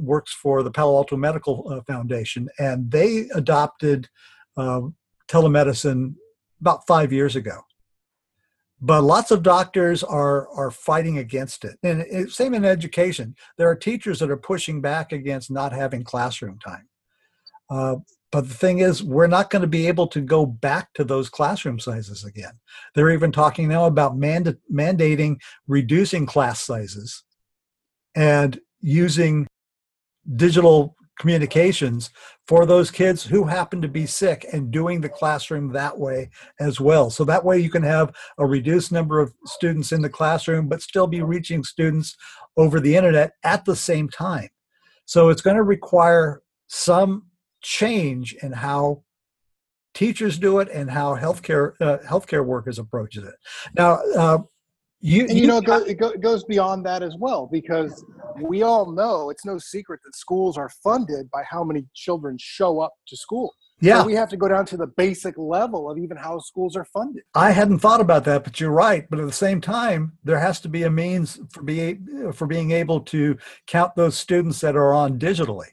works 0.01 0.33
for 0.33 0.63
the 0.63 0.71
Palo 0.71 0.97
Alto 0.97 1.17
Medical 1.17 1.67
uh, 1.71 1.81
Foundation, 1.83 2.49
and 2.59 2.91
they 2.91 3.29
adopted 3.35 4.09
uh, 4.57 4.83
telemedicine 5.29 6.15
about 6.61 6.87
five 6.87 7.13
years 7.13 7.37
ago. 7.37 7.61
But 8.83 9.03
lots 9.03 9.31
of 9.31 9.43
doctors 9.43 10.03
are 10.03 10.49
are 10.49 10.71
fighting 10.71 11.19
against 11.19 11.65
it, 11.65 11.79
and 11.83 12.01
it, 12.01 12.31
same 12.31 12.55
in 12.55 12.65
education. 12.65 13.37
There 13.59 13.69
are 13.69 13.77
teachers 13.77 14.19
that 14.21 14.31
are 14.31 14.39
pushing 14.39 14.81
back 14.81 15.13
against 15.13 15.51
not 15.51 15.73
having 15.73 16.03
classroom 16.03 16.59
time. 16.59 16.89
Uh, 17.69 17.97
but 18.33 18.49
the 18.49 18.55
thing 18.55 18.79
is, 18.79 19.03
we're 19.03 19.27
not 19.27 19.51
going 19.51 19.63
to 19.63 19.69
be 19.69 19.89
able 19.89 20.07
to 20.09 20.21
go 20.21 20.47
back 20.47 20.93
to 20.95 21.05
those 21.05 21.29
classroom 21.29 21.81
sizes 21.81 22.25
again. 22.25 22.53
They're 22.95 23.11
even 23.11 23.33
talking 23.33 23.69
now 23.69 23.87
about 23.87 24.17
manda- 24.17 24.59
mandating 24.73 25.37
reducing 25.67 26.27
class 26.27 26.63
sizes 26.63 27.25
and 28.15 28.61
using 28.81 29.47
digital 30.37 30.97
communications 31.19 32.11
for 32.47 32.65
those 32.65 32.91
kids 32.91 33.23
who 33.25 33.45
happen 33.45 33.83
to 33.83 33.89
be 33.89 34.07
sick 34.07 34.47
and 34.53 34.71
doing 34.71 35.01
the 35.01 35.09
classroom 35.09 35.71
that 35.73 35.99
way 35.99 36.31
as 36.59 36.81
well. 36.81 37.11
So 37.11 37.25
that 37.25 37.45
way 37.45 37.59
you 37.59 37.69
can 37.69 37.83
have 37.83 38.15
a 38.39 38.47
reduced 38.47 38.91
number 38.91 39.21
of 39.21 39.33
students 39.45 39.93
in 39.93 40.01
the 40.01 40.09
classroom, 40.09 40.67
but 40.67 40.81
still 40.81 41.07
be 41.07 41.21
reaching 41.21 41.63
students 41.63 42.17
over 42.57 42.81
the 42.81 42.97
internet 42.97 43.33
at 43.45 43.65
the 43.65 43.77
same 43.77 44.09
time. 44.09 44.49
So 45.05 45.29
it's 45.29 45.43
going 45.43 45.57
to 45.57 45.63
require 45.63 46.43
some 46.69 47.27
change 47.61 48.35
in 48.43 48.53
how 48.53 49.03
teachers 49.95 50.39
do 50.39 50.61
it 50.61 50.69
and 50.73 50.91
how 50.91 51.17
healthcare 51.17 51.75
uh, 51.81 51.99
healthcare 51.99 52.45
workers 52.45 52.79
approaches 52.79 53.25
it. 53.25 53.35
Now, 53.77 53.99
uh, 54.17 54.39
you, 55.03 55.23
and 55.23 55.31
you, 55.31 55.43
you 55.43 55.47
know, 55.47 55.59
it, 55.59 55.65
go, 55.65 55.79
it, 55.79 55.95
go, 55.95 56.09
it 56.11 56.21
goes 56.21 56.45
beyond 56.45 56.85
that 56.85 57.03
as 57.03 57.17
well 57.19 57.49
because 57.51 58.05
we 58.43 58.63
all 58.63 58.93
know 58.93 59.31
it's 59.31 59.47
no 59.47 59.59
secret 59.59 60.01
that 60.05 60.15
schools 60.15 60.59
are 60.59 60.71
funded 60.85 61.31
by 61.31 61.43
how 61.49 61.65
many 61.65 61.87
children 61.95 62.37
show 62.39 62.81
up 62.81 62.93
to 63.09 63.17
school. 63.17 63.55
Yeah. 63.81 64.01
So 64.01 64.07
we 64.07 64.15
have 64.15 64.29
to 64.29 64.37
go 64.37 64.47
down 64.47 64.67
to 64.67 64.77
the 64.77 64.89
basic 64.89 65.39
level 65.39 65.91
of 65.91 65.97
even 65.97 66.19
how 66.19 66.39
schools 66.39 66.77
are 66.77 66.85
funded. 66.85 67.23
I 67.35 67.53
hadn't 67.53 67.79
thought 67.79 68.03
about 68.03 68.25
that, 68.25 68.45
but 68.45 68.61
you're 68.61 68.71
right. 68.71 69.09
But 69.09 69.21
at 69.21 69.27
the 69.27 69.33
same 69.33 69.63
time, 69.63 70.19
there 70.23 70.39
has 70.39 70.61
to 70.61 70.69
be 70.69 70.83
a 70.83 70.91
means 70.91 71.41
for 71.51 71.63
be 71.63 71.97
for 72.35 72.47
being 72.47 72.73
able 72.73 73.01
to 73.01 73.39
count 73.67 73.95
those 73.97 74.19
students 74.19 74.61
that 74.61 74.77
are 74.77 74.93
on 74.93 75.19
digitally. 75.19 75.69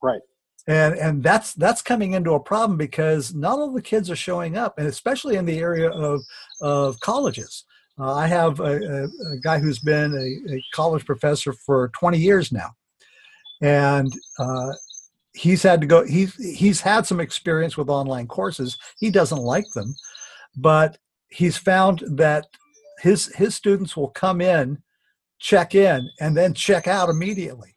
Right 0.00 0.20
and 0.68 0.94
and 0.94 1.22
that's 1.22 1.54
that's 1.54 1.82
coming 1.82 2.12
into 2.12 2.32
a 2.32 2.40
problem 2.40 2.78
because 2.78 3.34
not 3.34 3.58
all 3.58 3.72
the 3.72 3.82
kids 3.82 4.10
are 4.10 4.16
showing 4.16 4.56
up 4.56 4.78
and 4.78 4.86
especially 4.86 5.36
in 5.36 5.44
the 5.44 5.58
area 5.58 5.90
of 5.90 6.22
of 6.60 6.98
colleges. 7.00 7.64
Uh, 7.98 8.14
i 8.14 8.26
have 8.26 8.58
a, 8.60 9.04
a, 9.04 9.36
guy 9.42 9.58
who's 9.58 9.78
been 9.78 10.14
a, 10.14 10.54
a, 10.54 10.64
college 10.72 11.04
professor 11.04 11.52
for 11.52 11.90
20 11.98 12.16
years 12.18 12.50
now. 12.50 12.70
And 13.60 14.10
uh, 14.38 14.72
he's 15.34 15.62
had 15.62 15.80
to 15.82 15.86
go 15.86 16.04
he's 16.06 16.34
he's 16.36 16.80
had 16.80 17.06
some 17.06 17.20
experience 17.20 17.76
with 17.76 17.90
online 17.90 18.26
courses. 18.26 18.78
He 18.98 19.10
doesn't 19.10 19.38
like 19.38 19.66
them 19.74 19.94
but 20.56 20.98
he's 21.28 21.56
found 21.56 22.02
that 22.06 22.46
his 22.98 23.26
his 23.34 23.54
students 23.54 23.96
will 23.96 24.08
come 24.08 24.40
in 24.40 24.82
check 25.38 25.74
in 25.74 26.08
and 26.20 26.36
then 26.36 26.54
check 26.54 26.86
out 26.86 27.08
immediately 27.08 27.71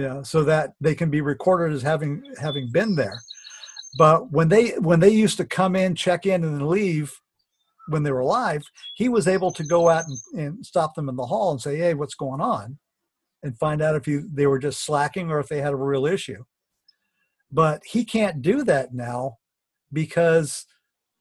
know, 0.00 0.22
so 0.22 0.42
that 0.44 0.72
they 0.80 0.94
can 0.94 1.10
be 1.10 1.20
recorded 1.20 1.74
as 1.74 1.82
having 1.82 2.22
having 2.40 2.70
been 2.72 2.94
there. 2.94 3.20
But 3.98 4.32
when 4.32 4.48
they 4.48 4.70
when 4.78 5.00
they 5.00 5.10
used 5.10 5.36
to 5.36 5.44
come 5.44 5.76
in, 5.76 5.94
check 5.94 6.24
in, 6.24 6.44
and 6.44 6.66
leave 6.66 7.12
when 7.88 8.04
they 8.04 8.12
were 8.12 8.20
alive 8.20 8.62
he 8.94 9.08
was 9.08 9.26
able 9.26 9.50
to 9.50 9.64
go 9.64 9.88
out 9.88 10.04
and, 10.06 10.40
and 10.40 10.64
stop 10.64 10.94
them 10.94 11.08
in 11.08 11.16
the 11.16 11.26
hall 11.26 11.50
and 11.50 11.60
say, 11.60 11.76
"Hey, 11.76 11.94
what's 11.94 12.14
going 12.14 12.40
on?" 12.40 12.78
and 13.42 13.58
find 13.58 13.82
out 13.82 13.96
if 13.96 14.06
you 14.06 14.28
they 14.32 14.46
were 14.46 14.58
just 14.58 14.84
slacking 14.84 15.30
or 15.30 15.40
if 15.40 15.48
they 15.48 15.60
had 15.60 15.72
a 15.72 15.76
real 15.76 16.06
issue. 16.06 16.44
But 17.50 17.82
he 17.84 18.04
can't 18.04 18.40
do 18.40 18.64
that 18.64 18.94
now 18.94 19.38
because 19.92 20.64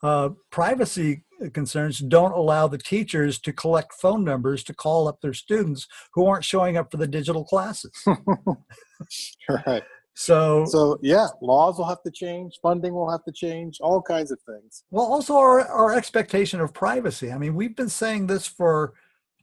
uh, 0.01 0.29
privacy 0.49 1.23
concerns 1.49 1.99
don't 1.99 2.31
allow 2.31 2.67
the 2.67 2.77
teachers 2.77 3.39
to 3.39 3.53
collect 3.53 3.93
phone 3.93 4.23
numbers 4.23 4.63
to 4.65 4.73
call 4.73 5.07
up 5.07 5.21
their 5.21 5.33
students 5.33 5.87
who 6.13 6.25
aren't 6.25 6.45
showing 6.45 6.77
up 6.77 6.91
for 6.91 6.97
the 6.97 7.07
digital 7.07 7.43
classes. 7.43 7.91
right. 9.65 9.83
So, 10.13 10.65
so 10.65 10.99
yeah, 11.01 11.27
laws 11.41 11.77
will 11.77 11.85
have 11.85 12.03
to 12.03 12.11
change, 12.11 12.59
funding 12.61 12.93
will 12.93 13.09
have 13.09 13.23
to 13.23 13.31
change, 13.31 13.79
all 13.81 14.01
kinds 14.01 14.31
of 14.31 14.39
things. 14.41 14.83
Well, 14.91 15.05
also 15.05 15.35
our, 15.35 15.67
our 15.67 15.93
expectation 15.93 16.59
of 16.59 16.73
privacy. 16.73 17.31
I 17.31 17.37
mean, 17.37 17.55
we've 17.55 17.75
been 17.75 17.89
saying 17.89 18.27
this 18.27 18.45
for 18.45 18.93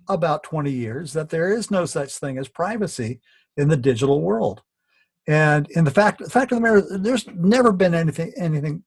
about 0.08 0.42
20 0.42 0.70
years 0.70 1.12
that 1.14 1.30
there 1.30 1.52
is 1.52 1.70
no 1.70 1.84
such 1.84 2.16
thing 2.16 2.38
as 2.38 2.48
privacy 2.48 3.20
in 3.56 3.68
the 3.68 3.76
digital 3.76 4.20
world. 4.20 4.62
And 5.26 5.68
in 5.70 5.84
the 5.84 5.90
fact, 5.90 6.20
the 6.20 6.30
fact 6.30 6.52
of 6.52 6.56
the 6.56 6.62
matter, 6.62 6.98
there's 6.98 7.26
never 7.34 7.72
been 7.72 7.94
anything 7.94 8.32
anything 8.38 8.82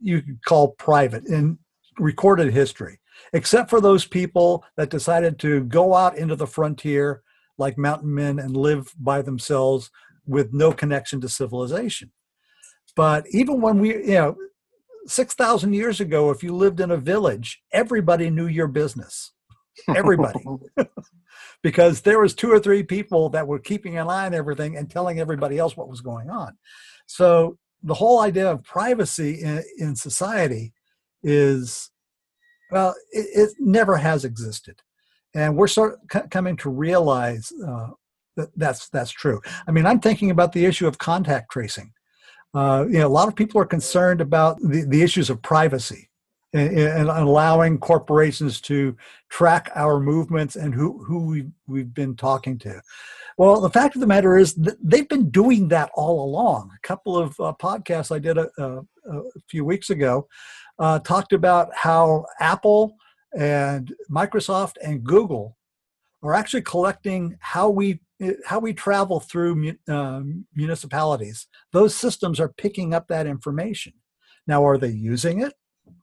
you 0.00 0.20
could 0.20 0.44
call 0.44 0.72
private 0.72 1.26
in 1.26 1.58
recorded 1.98 2.52
history, 2.52 3.00
except 3.32 3.70
for 3.70 3.80
those 3.80 4.06
people 4.06 4.64
that 4.76 4.90
decided 4.90 5.38
to 5.40 5.64
go 5.64 5.94
out 5.94 6.16
into 6.16 6.36
the 6.36 6.46
frontier 6.46 7.22
like 7.58 7.76
mountain 7.76 8.14
men 8.14 8.38
and 8.38 8.56
live 8.56 8.92
by 8.98 9.20
themselves 9.22 9.90
with 10.26 10.52
no 10.52 10.72
connection 10.72 11.20
to 11.20 11.28
civilization. 11.28 12.12
But 12.94 13.26
even 13.30 13.60
when 13.60 13.78
we, 13.78 13.96
you 13.96 14.14
know, 14.14 14.36
6,000 15.06 15.72
years 15.72 16.00
ago, 16.00 16.30
if 16.30 16.42
you 16.42 16.54
lived 16.54 16.80
in 16.80 16.90
a 16.90 16.96
village, 16.96 17.60
everybody 17.72 18.30
knew 18.30 18.46
your 18.46 18.68
business. 18.68 19.32
Everybody. 19.94 20.44
because 21.62 22.02
there 22.02 22.20
was 22.20 22.34
two 22.34 22.50
or 22.50 22.60
three 22.60 22.82
people 22.82 23.28
that 23.30 23.46
were 23.46 23.58
keeping 23.58 23.98
an 23.98 24.08
eye 24.08 24.26
on 24.26 24.34
everything 24.34 24.76
and 24.76 24.90
telling 24.90 25.18
everybody 25.18 25.58
else 25.58 25.76
what 25.76 25.88
was 25.88 26.00
going 26.00 26.30
on. 26.30 26.56
So 27.06 27.58
the 27.82 27.94
whole 27.94 28.20
idea 28.20 28.50
of 28.50 28.64
privacy 28.64 29.42
in, 29.42 29.62
in 29.78 29.96
society 29.96 30.72
is 31.22 31.90
Well, 32.70 32.94
it, 33.12 33.26
it 33.34 33.50
never 33.58 33.96
has 33.96 34.24
existed, 34.24 34.80
and 35.34 35.56
we're 35.56 35.68
sort 35.68 35.98
of 36.12 36.30
coming 36.30 36.56
to 36.58 36.70
realize 36.70 37.52
uh, 37.66 37.88
that 38.36 38.50
that's 38.56 38.88
that's 38.88 39.10
true. 39.10 39.40
I 39.66 39.72
mean, 39.72 39.86
I'm 39.86 40.00
thinking 40.00 40.30
about 40.30 40.52
the 40.52 40.64
issue 40.64 40.86
of 40.86 40.98
contact 40.98 41.50
tracing. 41.50 41.92
Uh, 42.54 42.86
you 42.88 42.98
know, 42.98 43.06
a 43.06 43.08
lot 43.08 43.28
of 43.28 43.36
people 43.36 43.60
are 43.60 43.66
concerned 43.66 44.20
about 44.20 44.58
the, 44.60 44.86
the 44.88 45.02
issues 45.02 45.28
of 45.28 45.42
privacy 45.42 46.08
and, 46.54 46.76
and, 46.76 47.08
allowing 47.10 47.78
corporations 47.78 48.58
to 48.62 48.96
track 49.28 49.70
our 49.74 50.00
movements 50.00 50.56
and 50.56 50.74
who 50.74 51.04
who 51.04 51.26
we've, 51.26 51.50
we've 51.66 51.94
been 51.94 52.16
talking 52.16 52.58
to. 52.58 52.80
Well, 53.36 53.60
the 53.60 53.70
fact 53.70 53.94
of 53.94 54.00
the 54.00 54.06
matter 54.06 54.36
is 54.36 54.54
they've 54.82 55.08
been 55.08 55.30
doing 55.30 55.68
that 55.68 55.90
all 55.94 56.24
along. 56.24 56.70
A 56.74 56.86
couple 56.86 57.16
of 57.16 57.38
uh, 57.38 57.52
podcasts 57.60 58.14
I 58.14 58.18
did 58.18 58.36
a, 58.38 58.48
a, 58.58 58.82
a 59.10 59.22
few 59.48 59.64
weeks 59.64 59.90
ago 59.90 60.26
uh, 60.78 60.98
talked 61.00 61.32
about 61.32 61.70
how 61.74 62.26
Apple 62.40 62.96
and 63.36 63.92
Microsoft 64.10 64.74
and 64.82 65.04
Google 65.04 65.56
are 66.22 66.34
actually 66.34 66.62
collecting 66.62 67.36
how 67.40 67.68
we 67.68 68.00
how 68.44 68.58
we 68.58 68.72
travel 68.72 69.20
through 69.20 69.74
um, 69.86 70.44
municipalities. 70.54 71.46
Those 71.72 71.94
systems 71.94 72.40
are 72.40 72.48
picking 72.48 72.92
up 72.92 73.06
that 73.08 73.28
information. 73.28 73.92
Now, 74.48 74.66
are 74.66 74.76
they 74.76 74.88
using 74.88 75.40
it? 75.40 75.52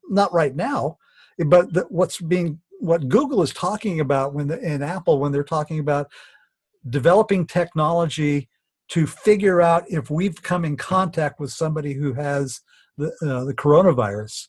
Not 0.10 0.32
right 0.32 0.55
now, 0.55 0.98
but 1.46 1.74
the, 1.74 1.82
what's 1.89 2.22
being 2.22 2.62
what 2.79 3.10
Google 3.10 3.41
is 3.41 3.51
talking 3.51 4.00
about 4.00 4.34
when 4.34 4.48
the, 4.48 4.60
in 4.60 4.82
Apple 4.82 5.20
when 5.20 5.32
they're 5.32 5.44
talking 5.44 5.79
about 5.79 6.10
developing 6.89 7.46
technology 7.46 8.50
to 8.89 9.08
figure 9.08 9.62
out 9.62 9.84
if 9.89 10.10
we've 10.10 10.41
come 10.41 10.63
in 10.63 10.77
contact 10.77 11.39
with 11.39 11.51
somebody 11.51 11.94
who 11.94 12.13
has 12.13 12.62
the, 12.98 13.08
uh, 13.24 13.44
the 13.44 13.53
coronavirus. 13.53 14.48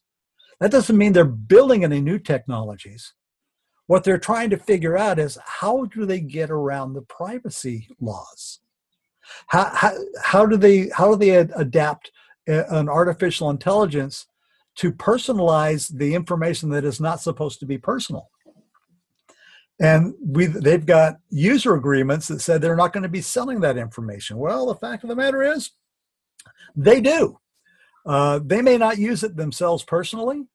That 0.61 0.71
doesn't 0.71 0.97
mean 0.97 1.13
they're 1.13 1.25
building 1.25 1.85
any 1.85 2.01
new 2.01 2.19
technologies. 2.19 3.13
What 3.87 4.05
they're 4.05 4.19
trying 4.19 4.51
to 4.51 4.57
figure 4.57 4.97
out 4.97 5.19
is 5.19 5.39
how 5.45 5.85
do 5.87 6.07
they 6.07 6.21
get 6.21 6.51
around 6.51 6.93
the 6.95 7.03
privacy 7.03 7.89
laws? 8.01 8.61
How, 9.49 9.71
how, 9.75 9.93
how 10.23 10.47
do 10.47 10.57
they 10.57 10.89
how 10.95 11.13
do 11.13 11.17
they 11.17 11.37
adapt 11.37 12.13
uh, 12.49 12.65
an 12.69 12.89
artificial 12.89 13.51
intelligence 13.51 14.27
to 14.77 14.93
personalize 14.93 15.89
the 15.89 16.15
information 16.15 16.71
that 16.71 16.85
is 16.85 17.01
not 17.01 17.21
supposed 17.21 17.61
to 17.61 17.67
be 17.67 17.79
personal? 17.79 18.29
and 19.81 20.15
we 20.25 20.47
they've 20.47 20.87
got 20.87 21.17
user 21.31 21.75
agreements 21.75 22.29
that 22.29 22.41
said 22.41 22.61
they're 22.61 22.77
not 22.77 22.93
going 22.93 23.03
to 23.03 23.09
be 23.09 23.21
selling 23.21 23.61
that 23.61 23.77
information 23.77 24.39
well 24.39 24.67
the 24.67 24.75
fact 24.75 25.03
of 25.03 25.09
the 25.09 25.17
matter 25.17 25.43
is 25.43 25.71
they 26.75 27.01
do 27.01 27.39
uh, 28.07 28.41
they 28.45 28.63
may 28.63 28.79
not 28.79 28.99
use 28.99 29.23
it 29.23 29.37
themselves 29.37 29.85
personally 29.85 30.47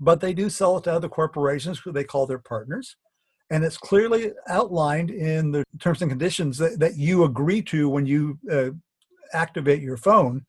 but 0.00 0.20
they 0.20 0.32
do 0.32 0.48
sell 0.48 0.76
it 0.76 0.84
to 0.84 0.92
other 0.92 1.08
corporations 1.08 1.78
who 1.78 1.92
they 1.92 2.04
call 2.04 2.26
their 2.26 2.38
partners. 2.38 2.96
And 3.50 3.64
it's 3.64 3.78
clearly 3.78 4.32
outlined 4.48 5.10
in 5.10 5.50
the 5.50 5.64
terms 5.78 6.02
and 6.02 6.10
conditions 6.10 6.58
that, 6.58 6.78
that 6.80 6.96
you 6.96 7.24
agree 7.24 7.62
to 7.62 7.88
when 7.88 8.06
you 8.06 8.38
uh, 8.50 8.70
activate 9.32 9.82
your 9.82 9.96
phone 9.96 10.44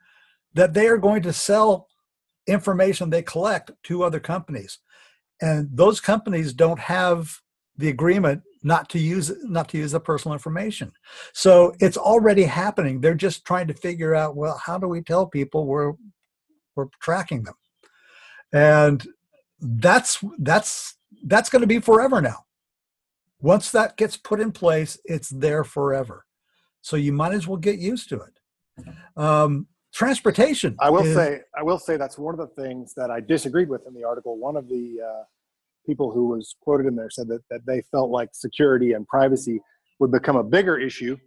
that 0.54 0.74
they 0.74 0.88
are 0.88 0.98
going 0.98 1.22
to 1.22 1.34
sell 1.34 1.88
information 2.48 3.10
they 3.10 3.22
collect 3.22 3.72
to 3.84 4.04
other 4.04 4.20
companies. 4.20 4.80
And 5.42 5.70
those 5.72 6.02
companies 6.02 6.54
don't 6.54 6.80
have 6.80 7.40
the 7.78 7.90
agreement 7.90 8.42
not 8.62 8.90
to 8.90 9.00
use 9.00 9.32
not 9.44 9.70
to 9.70 9.78
use 9.78 9.94
the 9.94 10.02
personal 10.02 10.34
information. 10.34 10.92
So 11.34 11.74
it's 11.80 11.96
already 11.96 12.44
happening. 12.44 13.00
They're 13.00 13.14
just 13.14 13.46
trying 13.46 13.68
to 13.68 13.74
figure 13.74 14.14
out 14.14 14.36
well 14.36 14.58
how 14.58 14.78
do 14.78 14.88
we 14.90 15.02
tell 15.02 15.26
people 15.26 15.66
we're 15.66 15.94
we're 16.80 16.90
tracking 17.02 17.44
them. 17.44 17.56
And 18.54 19.06
that's 19.60 20.24
that's 20.40 20.96
that's 21.26 21.50
going 21.50 21.62
to 21.62 21.68
be 21.68 21.80
forever 21.80 22.22
now. 22.22 22.46
Once 23.42 23.72
that 23.72 23.98
gets 23.98 24.18
put 24.18 24.40
in 24.40 24.52
place 24.52 24.98
it's 25.06 25.30
there 25.30 25.64
forever. 25.64 26.26
So 26.82 26.96
you 26.96 27.12
might 27.12 27.34
as 27.34 27.48
well 27.48 27.58
get 27.58 27.80
used 27.80 28.10
to 28.10 28.22
it. 28.22 28.86
Um, 29.18 29.68
transportation 29.92 30.76
i 30.80 30.88
will 30.88 31.04
is, 31.04 31.16
say 31.16 31.42
i 31.58 31.64
will 31.64 31.80
say 31.80 31.98
that's 31.98 32.16
one 32.16 32.32
of 32.32 32.40
the 32.40 32.62
things 32.62 32.94
that 32.94 33.10
i 33.10 33.20
disagreed 33.20 33.68
with 33.68 33.86
in 33.88 33.94
the 33.94 34.04
article. 34.04 34.38
One 34.38 34.56
of 34.56 34.70
the 34.70 35.00
uh, 35.04 35.24
people 35.86 36.12
who 36.12 36.28
was 36.28 36.56
quoted 36.62 36.86
in 36.86 36.96
there 36.96 37.10
said 37.10 37.28
that, 37.30 37.42
that 37.50 37.66
they 37.66 37.82
felt 37.92 38.12
like 38.12 38.30
security 38.34 38.94
and 38.94 39.08
privacy 39.08 39.60
would 40.00 40.12
become 40.12 40.36
a 40.36 40.44
bigger 40.44 40.78
issue, 40.78 41.18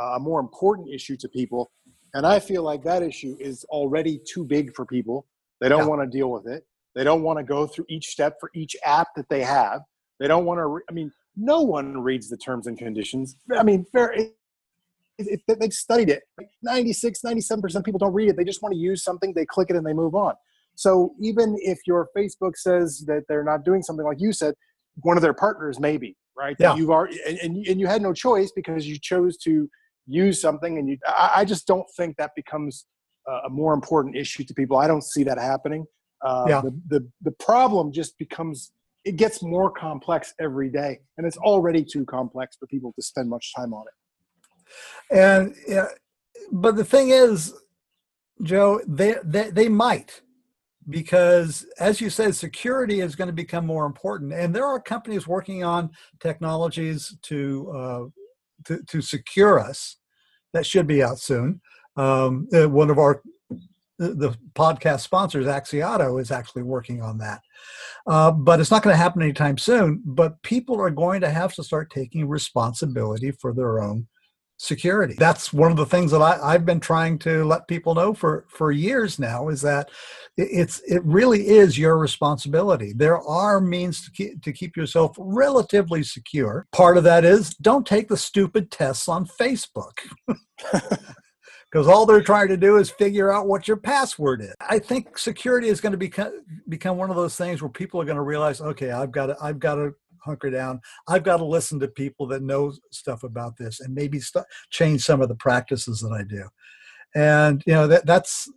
uh, 0.00 0.16
a 0.16 0.20
more 0.20 0.40
important 0.40 0.88
issue 0.90 1.16
to 1.16 1.28
people. 1.28 1.70
And 2.14 2.26
I 2.26 2.40
feel 2.40 2.62
like 2.62 2.82
that 2.84 3.02
issue 3.02 3.36
is 3.38 3.64
already 3.64 4.20
too 4.26 4.44
big 4.44 4.74
for 4.74 4.84
people. 4.84 5.26
They 5.60 5.68
don't 5.68 5.80
yeah. 5.80 5.86
want 5.86 6.02
to 6.02 6.18
deal 6.18 6.30
with 6.30 6.46
it. 6.46 6.64
They 6.94 7.04
don't 7.04 7.22
want 7.22 7.38
to 7.38 7.44
go 7.44 7.66
through 7.66 7.86
each 7.88 8.06
step 8.06 8.36
for 8.40 8.50
each 8.54 8.76
app 8.84 9.08
that 9.16 9.28
they 9.28 9.42
have. 9.42 9.82
They 10.18 10.26
don't 10.26 10.44
want 10.44 10.58
to, 10.58 10.66
re- 10.66 10.82
I 10.88 10.92
mean, 10.92 11.12
no 11.36 11.62
one 11.62 11.98
reads 12.02 12.28
the 12.28 12.36
terms 12.36 12.66
and 12.66 12.76
conditions. 12.76 13.36
I 13.56 13.62
mean, 13.62 13.86
fair, 13.92 14.12
it, 14.12 14.32
it, 15.18 15.40
they've 15.60 15.72
studied 15.72 16.10
it. 16.10 16.22
96, 16.62 17.20
97% 17.24 17.74
of 17.76 17.84
people 17.84 17.98
don't 17.98 18.12
read 18.12 18.28
it. 18.28 18.36
They 18.36 18.44
just 18.44 18.62
want 18.62 18.72
to 18.72 18.78
use 18.78 19.04
something, 19.04 19.32
they 19.34 19.46
click 19.46 19.70
it, 19.70 19.76
and 19.76 19.86
they 19.86 19.92
move 19.92 20.14
on. 20.14 20.34
So 20.74 21.14
even 21.20 21.56
if 21.60 21.78
your 21.86 22.08
Facebook 22.16 22.56
says 22.56 23.04
that 23.06 23.24
they're 23.28 23.44
not 23.44 23.64
doing 23.64 23.82
something 23.82 24.04
like 24.04 24.20
you 24.20 24.32
said, 24.32 24.54
one 25.02 25.16
of 25.16 25.22
their 25.22 25.34
partners 25.34 25.78
maybe, 25.78 26.16
right? 26.36 26.56
Yeah. 26.58 26.74
you 26.74 26.92
are, 26.92 27.08
and, 27.26 27.38
and, 27.38 27.66
and 27.66 27.80
you 27.80 27.86
had 27.86 28.02
no 28.02 28.12
choice 28.12 28.50
because 28.54 28.86
you 28.86 28.98
chose 28.98 29.36
to 29.38 29.68
use 30.06 30.40
something 30.40 30.78
and 30.78 30.88
you, 30.88 30.98
I, 31.06 31.30
I 31.36 31.44
just 31.44 31.66
don't 31.66 31.86
think 31.96 32.16
that 32.16 32.32
becomes 32.34 32.86
a 33.46 33.48
more 33.48 33.74
important 33.74 34.16
issue 34.16 34.42
to 34.42 34.54
people. 34.54 34.76
I 34.76 34.88
don't 34.88 35.04
see 35.04 35.22
that 35.24 35.38
happening. 35.38 35.86
Uh, 36.22 36.46
yeah. 36.48 36.60
the, 36.62 36.80
the, 36.88 37.08
the 37.22 37.30
problem 37.32 37.92
just 37.92 38.18
becomes, 38.18 38.72
it 39.04 39.16
gets 39.16 39.40
more 39.42 39.70
complex 39.70 40.34
every 40.40 40.68
day 40.68 40.98
and 41.16 41.26
it's 41.26 41.36
already 41.36 41.84
too 41.84 42.04
complex 42.04 42.56
for 42.58 42.66
people 42.66 42.92
to 42.96 43.02
spend 43.02 43.28
much 43.28 43.54
time 43.54 43.72
on 43.72 43.84
it. 43.86 45.16
And, 45.16 45.54
yeah, 45.68 45.86
but 46.50 46.76
the 46.76 46.84
thing 46.84 47.10
is, 47.10 47.54
Joe, 48.42 48.80
they, 48.86 49.14
they, 49.22 49.50
they 49.50 49.68
might, 49.68 50.22
because 50.88 51.66
as 51.78 52.00
you 52.00 52.10
said 52.10 52.34
security 52.34 53.00
is 53.00 53.14
going 53.14 53.28
to 53.28 53.34
become 53.34 53.64
more 53.64 53.86
important 53.86 54.32
and 54.32 54.52
there 54.52 54.66
are 54.66 54.80
companies 54.80 55.28
working 55.28 55.62
on 55.62 55.90
technologies 56.18 57.16
to 57.22 57.70
uh, 57.70 58.04
to, 58.66 58.82
to, 58.84 59.00
secure 59.00 59.58
us. 59.58 59.96
That 60.52 60.66
should 60.66 60.86
be 60.86 61.02
out 61.02 61.18
soon. 61.18 61.60
Um, 61.96 62.48
uh, 62.52 62.68
one 62.68 62.90
of 62.90 62.98
our 62.98 63.22
the 63.98 64.34
podcast 64.54 65.00
sponsors 65.00 65.44
axiato 65.44 66.18
is 66.18 66.30
actually 66.30 66.62
working 66.62 67.02
on 67.02 67.18
that. 67.18 67.42
Uh, 68.06 68.30
but 68.30 68.58
it's 68.58 68.70
not 68.70 68.82
going 68.82 68.94
to 68.94 69.02
happen 69.02 69.20
anytime 69.20 69.58
soon 69.58 70.00
but 70.06 70.40
people 70.42 70.80
are 70.80 70.88
going 70.88 71.20
to 71.20 71.28
have 71.28 71.52
to 71.52 71.62
start 71.62 71.90
taking 71.90 72.26
responsibility 72.26 73.30
for 73.30 73.52
their 73.52 73.78
own 73.78 74.06
security. 74.60 75.14
That's 75.14 75.54
one 75.54 75.70
of 75.70 75.78
the 75.78 75.86
things 75.86 76.10
that 76.10 76.20
I, 76.20 76.52
have 76.52 76.66
been 76.66 76.80
trying 76.80 77.18
to 77.20 77.44
let 77.44 77.66
people 77.66 77.94
know 77.94 78.12
for, 78.12 78.44
for 78.48 78.70
years 78.70 79.18
now 79.18 79.48
is 79.48 79.62
that 79.62 79.88
it's 80.36 80.80
it 80.80 81.02
really 81.02 81.48
is 81.48 81.78
your 81.78 81.96
responsibility. 81.96 82.92
There 82.94 83.18
are 83.18 83.60
means 83.60 84.04
to 84.04 84.10
keep, 84.10 84.42
to 84.42 84.52
keep 84.52 84.76
yourself 84.76 85.16
relatively 85.18 86.02
secure. 86.02 86.66
Part 86.72 86.98
of 86.98 87.04
that 87.04 87.24
is 87.24 87.54
don't 87.54 87.86
take 87.86 88.08
the 88.08 88.18
stupid 88.18 88.70
tests 88.70 89.08
on 89.08 89.26
Facebook. 89.26 89.98
because 91.70 91.86
all 91.86 92.04
they're 92.04 92.20
trying 92.20 92.48
to 92.48 92.56
do 92.56 92.76
is 92.76 92.90
figure 92.90 93.32
out 93.32 93.46
what 93.46 93.66
your 93.66 93.76
password 93.76 94.42
is. 94.42 94.54
I 94.60 94.78
think 94.78 95.16
security 95.16 95.68
is 95.68 95.80
going 95.80 95.92
to 95.92 95.98
become 95.98 96.44
become 96.68 96.98
one 96.98 97.08
of 97.08 97.16
those 97.16 97.36
things 97.36 97.62
where 97.62 97.70
people 97.70 98.00
are 98.00 98.04
going 98.04 98.16
to 98.16 98.22
realize, 98.22 98.60
okay, 98.60 98.90
I've 98.90 99.12
got 99.12 99.26
to 99.26 99.36
I've 99.40 99.58
got 99.58 99.76
to 99.76 99.94
hunker 100.22 100.50
down. 100.50 100.80
I've 101.08 101.24
got 101.24 101.38
to 101.38 101.44
listen 101.44 101.80
to 101.80 101.88
people 101.88 102.26
that 102.28 102.42
know 102.42 102.72
stuff 102.90 103.22
about 103.22 103.56
this 103.56 103.80
and 103.80 103.94
maybe 103.94 104.20
st- 104.20 104.44
change 104.70 105.02
some 105.02 105.20
of 105.20 105.28
the 105.28 105.34
practices 105.34 106.00
that 106.00 106.12
I 106.12 106.22
do. 106.22 106.48
And 107.14 107.62
you 107.66 107.72
know 107.72 107.86
that 107.88 108.06
that's 108.06 108.48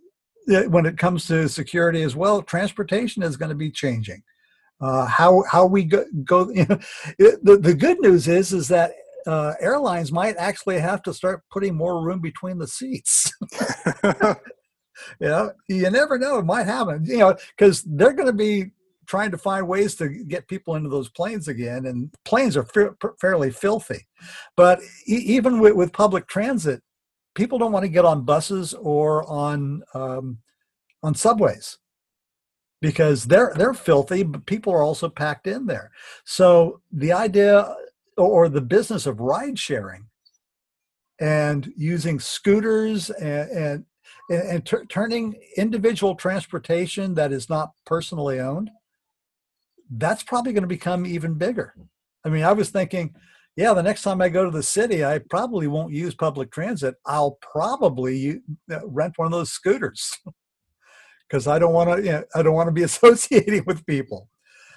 when 0.46 0.86
it 0.86 0.98
comes 0.98 1.26
to 1.26 1.48
security 1.48 2.02
as 2.02 2.14
well. 2.14 2.42
Transportation 2.42 3.22
is 3.22 3.36
going 3.36 3.48
to 3.48 3.54
be 3.54 3.70
changing. 3.70 4.22
Uh, 4.80 5.06
how 5.06 5.42
how 5.50 5.66
we 5.66 5.84
go, 5.84 6.04
go 6.24 6.50
you 6.54 6.66
know, 6.68 6.78
the 7.18 7.58
the 7.60 7.74
good 7.74 7.98
news 8.00 8.28
is 8.28 8.52
is 8.52 8.68
that 8.68 8.92
uh, 9.26 9.54
airlines 9.60 10.12
might 10.12 10.36
actually 10.36 10.78
have 10.78 11.02
to 11.02 11.14
start 11.14 11.42
putting 11.50 11.74
more 11.74 12.04
room 12.04 12.20
between 12.20 12.58
the 12.58 12.68
seats. 12.68 13.32
you 15.20 15.28
know, 15.28 15.52
you 15.68 15.90
never 15.90 16.18
know; 16.18 16.38
it 16.38 16.44
might 16.44 16.66
happen. 16.66 17.04
You 17.04 17.18
know, 17.18 17.36
because 17.56 17.82
they're 17.82 18.12
going 18.12 18.26
to 18.26 18.32
be 18.32 18.72
trying 19.06 19.30
to 19.30 19.38
find 19.38 19.66
ways 19.66 19.94
to 19.96 20.08
get 20.08 20.48
people 20.48 20.76
into 20.76 20.88
those 20.88 21.08
planes 21.08 21.48
again, 21.48 21.86
and 21.86 22.10
planes 22.24 22.56
are 22.56 22.66
fairly 23.20 23.50
filthy. 23.50 24.06
But 24.56 24.80
e- 25.06 25.24
even 25.26 25.60
with, 25.60 25.74
with, 25.74 25.92
public 25.92 26.26
transit, 26.26 26.82
people 27.34 27.58
don't 27.58 27.72
want 27.72 27.84
to 27.84 27.88
get 27.88 28.04
on 28.04 28.24
buses 28.24 28.74
or 28.74 29.28
on 29.28 29.82
um, 29.94 30.38
on 31.02 31.14
subways 31.14 31.78
because 32.80 33.24
they're 33.24 33.52
they're 33.56 33.74
filthy, 33.74 34.22
but 34.22 34.46
people 34.46 34.72
are 34.72 34.82
also 34.82 35.08
packed 35.08 35.46
in 35.46 35.66
there. 35.66 35.90
So 36.24 36.80
the 36.92 37.12
idea 37.12 37.74
or 38.16 38.48
the 38.48 38.60
business 38.60 39.06
of 39.06 39.20
ride 39.20 39.58
sharing 39.58 40.06
and 41.20 41.72
using 41.76 42.20
scooters 42.20 43.10
and, 43.10 43.50
and 43.50 43.84
and, 44.30 44.70
turning 44.88 45.34
individual 45.56 46.14
transportation 46.14 47.14
that 47.14 47.32
is 47.32 47.48
not 47.48 47.72
personally 47.84 48.40
owned 48.40 48.70
that's 49.90 50.22
probably 50.22 50.52
going 50.52 50.62
to 50.62 50.68
become 50.68 51.06
even 51.06 51.34
bigger. 51.34 51.74
I 52.24 52.28
mean, 52.28 52.44
I 52.44 52.52
was 52.52 52.70
thinking, 52.70 53.14
yeah, 53.56 53.72
the 53.72 53.82
next 53.82 54.02
time 54.02 54.20
I 54.20 54.28
go 54.28 54.44
to 54.44 54.50
the 54.50 54.62
city, 54.62 55.04
I 55.04 55.20
probably 55.30 55.66
won't 55.66 55.92
use 55.92 56.14
public 56.14 56.50
transit. 56.50 56.94
I'll 57.06 57.38
probably 57.40 58.40
uh, 58.70 58.86
rent 58.86 59.14
one 59.16 59.26
of 59.26 59.32
those 59.32 59.52
scooters 59.52 60.10
because 61.28 61.46
I 61.46 61.58
don't 61.58 61.72
want 61.72 61.90
to. 61.90 62.04
You 62.04 62.12
know, 62.12 62.24
I 62.34 62.42
don't 62.42 62.54
want 62.54 62.68
to 62.68 62.72
be 62.72 62.82
associating 62.84 63.64
with 63.66 63.86
people. 63.86 64.28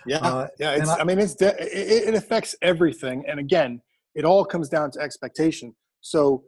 Yeah, 0.05 0.17
uh, 0.19 0.47
yeah. 0.59 0.71
It's, 0.75 0.89
I, 0.89 0.99
I, 0.99 1.03
mean, 1.03 1.19
it's 1.19 1.35
de- 1.35 1.59
it, 1.59 2.09
it 2.09 2.13
affects 2.13 2.55
everything, 2.61 3.23
and 3.27 3.39
again, 3.39 3.81
it 4.13 4.25
all 4.25 4.45
comes 4.45 4.69
down 4.69 4.91
to 4.91 4.99
expectation. 4.99 5.75
So 6.01 6.43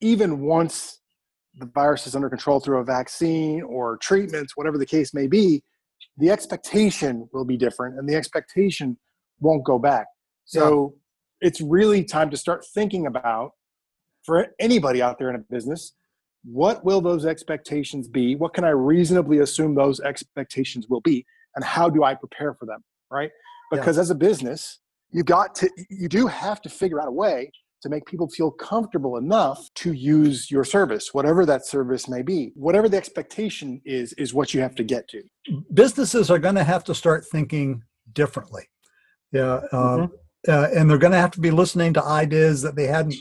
even 0.00 0.40
once 0.40 1.00
the 1.58 1.66
virus 1.66 2.06
is 2.06 2.14
under 2.14 2.28
control 2.28 2.60
through 2.60 2.78
a 2.78 2.84
vaccine 2.84 3.62
or 3.62 3.96
treatments, 3.98 4.56
whatever 4.56 4.78
the 4.78 4.86
case 4.86 5.14
may 5.14 5.26
be, 5.26 5.62
the 6.18 6.30
expectation 6.30 7.28
will 7.32 7.44
be 7.44 7.56
different, 7.56 7.98
and 7.98 8.08
the 8.08 8.14
expectation 8.14 8.96
won't 9.40 9.64
go 9.64 9.78
back. 9.78 10.06
So 10.44 10.94
yeah. 11.40 11.48
it's 11.48 11.60
really 11.60 12.04
time 12.04 12.30
to 12.30 12.36
start 12.36 12.64
thinking 12.74 13.06
about 13.06 13.52
for 14.24 14.48
anybody 14.58 15.00
out 15.00 15.18
there 15.18 15.30
in 15.30 15.36
a 15.36 15.44
business 15.50 15.92
what 16.46 16.84
will 16.84 17.00
those 17.00 17.26
expectations 17.26 18.06
be 18.06 18.36
what 18.36 18.54
can 18.54 18.64
i 18.64 18.68
reasonably 18.68 19.38
assume 19.38 19.74
those 19.74 20.00
expectations 20.00 20.86
will 20.88 21.00
be 21.00 21.26
and 21.56 21.64
how 21.64 21.90
do 21.90 22.04
i 22.04 22.14
prepare 22.14 22.54
for 22.54 22.66
them 22.66 22.82
right 23.10 23.30
because 23.70 23.96
yeah. 23.96 24.02
as 24.02 24.10
a 24.10 24.14
business 24.14 24.78
you 25.10 25.24
got 25.24 25.54
to 25.56 25.68
you 25.90 26.08
do 26.08 26.26
have 26.28 26.62
to 26.62 26.68
figure 26.68 27.00
out 27.00 27.08
a 27.08 27.12
way 27.12 27.50
to 27.86 27.94
make 27.94 28.04
people 28.06 28.28
feel 28.28 28.50
comfortable 28.50 29.16
enough 29.16 29.68
to 29.76 29.92
use 29.92 30.50
your 30.50 30.64
service 30.64 31.14
whatever 31.14 31.46
that 31.46 31.64
service 31.64 32.08
may 32.08 32.22
be. 32.22 32.52
Whatever 32.54 32.88
the 32.88 32.96
expectation 32.96 33.80
is 33.84 34.12
is 34.14 34.34
what 34.34 34.52
you 34.52 34.60
have 34.60 34.74
to 34.76 34.84
get 34.84 35.08
to. 35.08 35.22
Businesses 35.72 36.30
are 36.30 36.38
going 36.38 36.56
to 36.56 36.64
have 36.64 36.84
to 36.84 36.94
start 36.94 37.24
thinking 37.30 37.82
differently. 38.12 38.64
Yeah 39.32 39.60
uh, 39.72 39.96
mm-hmm. 39.98 40.50
uh, 40.50 40.68
and 40.74 40.90
they're 40.90 40.98
going 40.98 41.12
to 41.12 41.18
have 41.18 41.32
to 41.32 41.40
be 41.40 41.50
listening 41.50 41.92
to 41.94 42.04
ideas 42.04 42.62
that 42.62 42.76
they 42.76 42.86
hadn't 42.86 43.14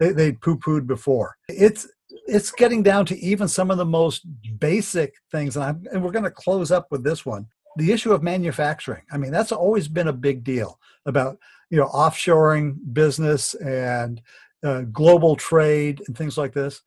they, 0.00 0.12
they 0.12 0.32
poo-pooed 0.32 0.86
before. 0.86 1.36
It's 1.48 1.88
it's 2.26 2.52
getting 2.52 2.82
down 2.82 3.06
to 3.06 3.18
even 3.18 3.48
some 3.48 3.70
of 3.70 3.78
the 3.78 3.84
most 3.84 4.26
basic 4.58 5.14
things 5.32 5.56
and, 5.56 5.64
I'm, 5.64 5.82
and 5.92 6.02
we're 6.02 6.12
going 6.12 6.24
to 6.24 6.30
close 6.30 6.70
up 6.70 6.86
with 6.90 7.02
this 7.02 7.26
one 7.26 7.46
the 7.76 7.92
issue 7.92 8.12
of 8.12 8.22
manufacturing 8.22 9.02
i 9.12 9.16
mean 9.16 9.30
that's 9.30 9.52
always 9.52 9.88
been 9.88 10.08
a 10.08 10.12
big 10.12 10.44
deal 10.44 10.78
about 11.06 11.38
you 11.70 11.78
know 11.78 11.86
offshoring 11.88 12.76
business 12.92 13.54
and 13.54 14.20
uh, 14.64 14.82
global 14.92 15.36
trade 15.36 16.02
and 16.06 16.16
things 16.16 16.38
like 16.38 16.52
this 16.52 16.82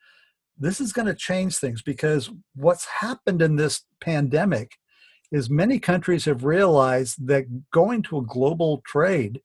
this 0.59 0.81
is 0.81 0.93
going 0.93 1.05
to 1.05 1.13
change 1.13 1.57
things 1.57 1.81
because 1.81 2.31
what's 2.55 2.85
happened 2.85 3.41
in 3.41 3.55
this 3.55 3.83
pandemic 4.01 4.77
is 5.31 5.49
many 5.49 5.79
countries 5.79 6.25
have 6.25 6.43
realized 6.43 7.27
that 7.27 7.69
going 7.71 8.01
to 8.01 8.17
a 8.17 8.23
global 8.23 8.81
trade 8.85 9.41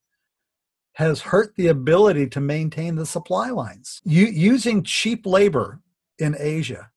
has 0.95 1.21
hurt 1.21 1.55
the 1.57 1.69
ability 1.69 2.29
to 2.29 2.41
maintain 2.41 2.97
the 2.97 3.07
supply 3.07 3.51
lines. 3.51 4.01
U- 4.05 4.27
using 4.27 4.83
cheap 4.83 5.27
labor 5.27 5.81
in 6.19 6.37
Asia, 6.39 6.91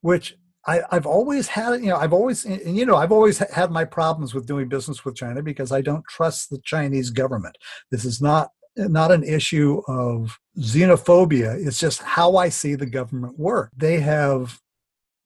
which 0.00 0.36
I, 0.66 0.82
have 0.90 1.06
always 1.06 1.48
had, 1.48 1.80
you 1.80 1.88
know, 1.88 1.96
I've 1.96 2.12
always, 2.12 2.44
and 2.44 2.76
you 2.76 2.84
know, 2.84 2.96
I've 2.96 3.12
always 3.12 3.38
had 3.38 3.70
my 3.70 3.84
problems 3.84 4.34
with 4.34 4.46
doing 4.46 4.68
business 4.68 5.04
with 5.04 5.16
China 5.16 5.42
because 5.42 5.72
I 5.72 5.80
don't 5.80 6.04
trust 6.06 6.50
the 6.50 6.58
Chinese 6.64 7.10
government. 7.10 7.56
This 7.90 8.04
is 8.04 8.20
not 8.20 8.50
not 8.76 9.10
an 9.10 9.24
issue 9.24 9.82
of 9.88 10.38
xenophobia. 10.58 11.66
It's 11.66 11.80
just 11.80 12.00
how 12.00 12.36
I 12.36 12.48
see 12.48 12.76
the 12.76 12.86
government 12.86 13.36
work. 13.38 13.72
They 13.76 13.98
have 14.00 14.60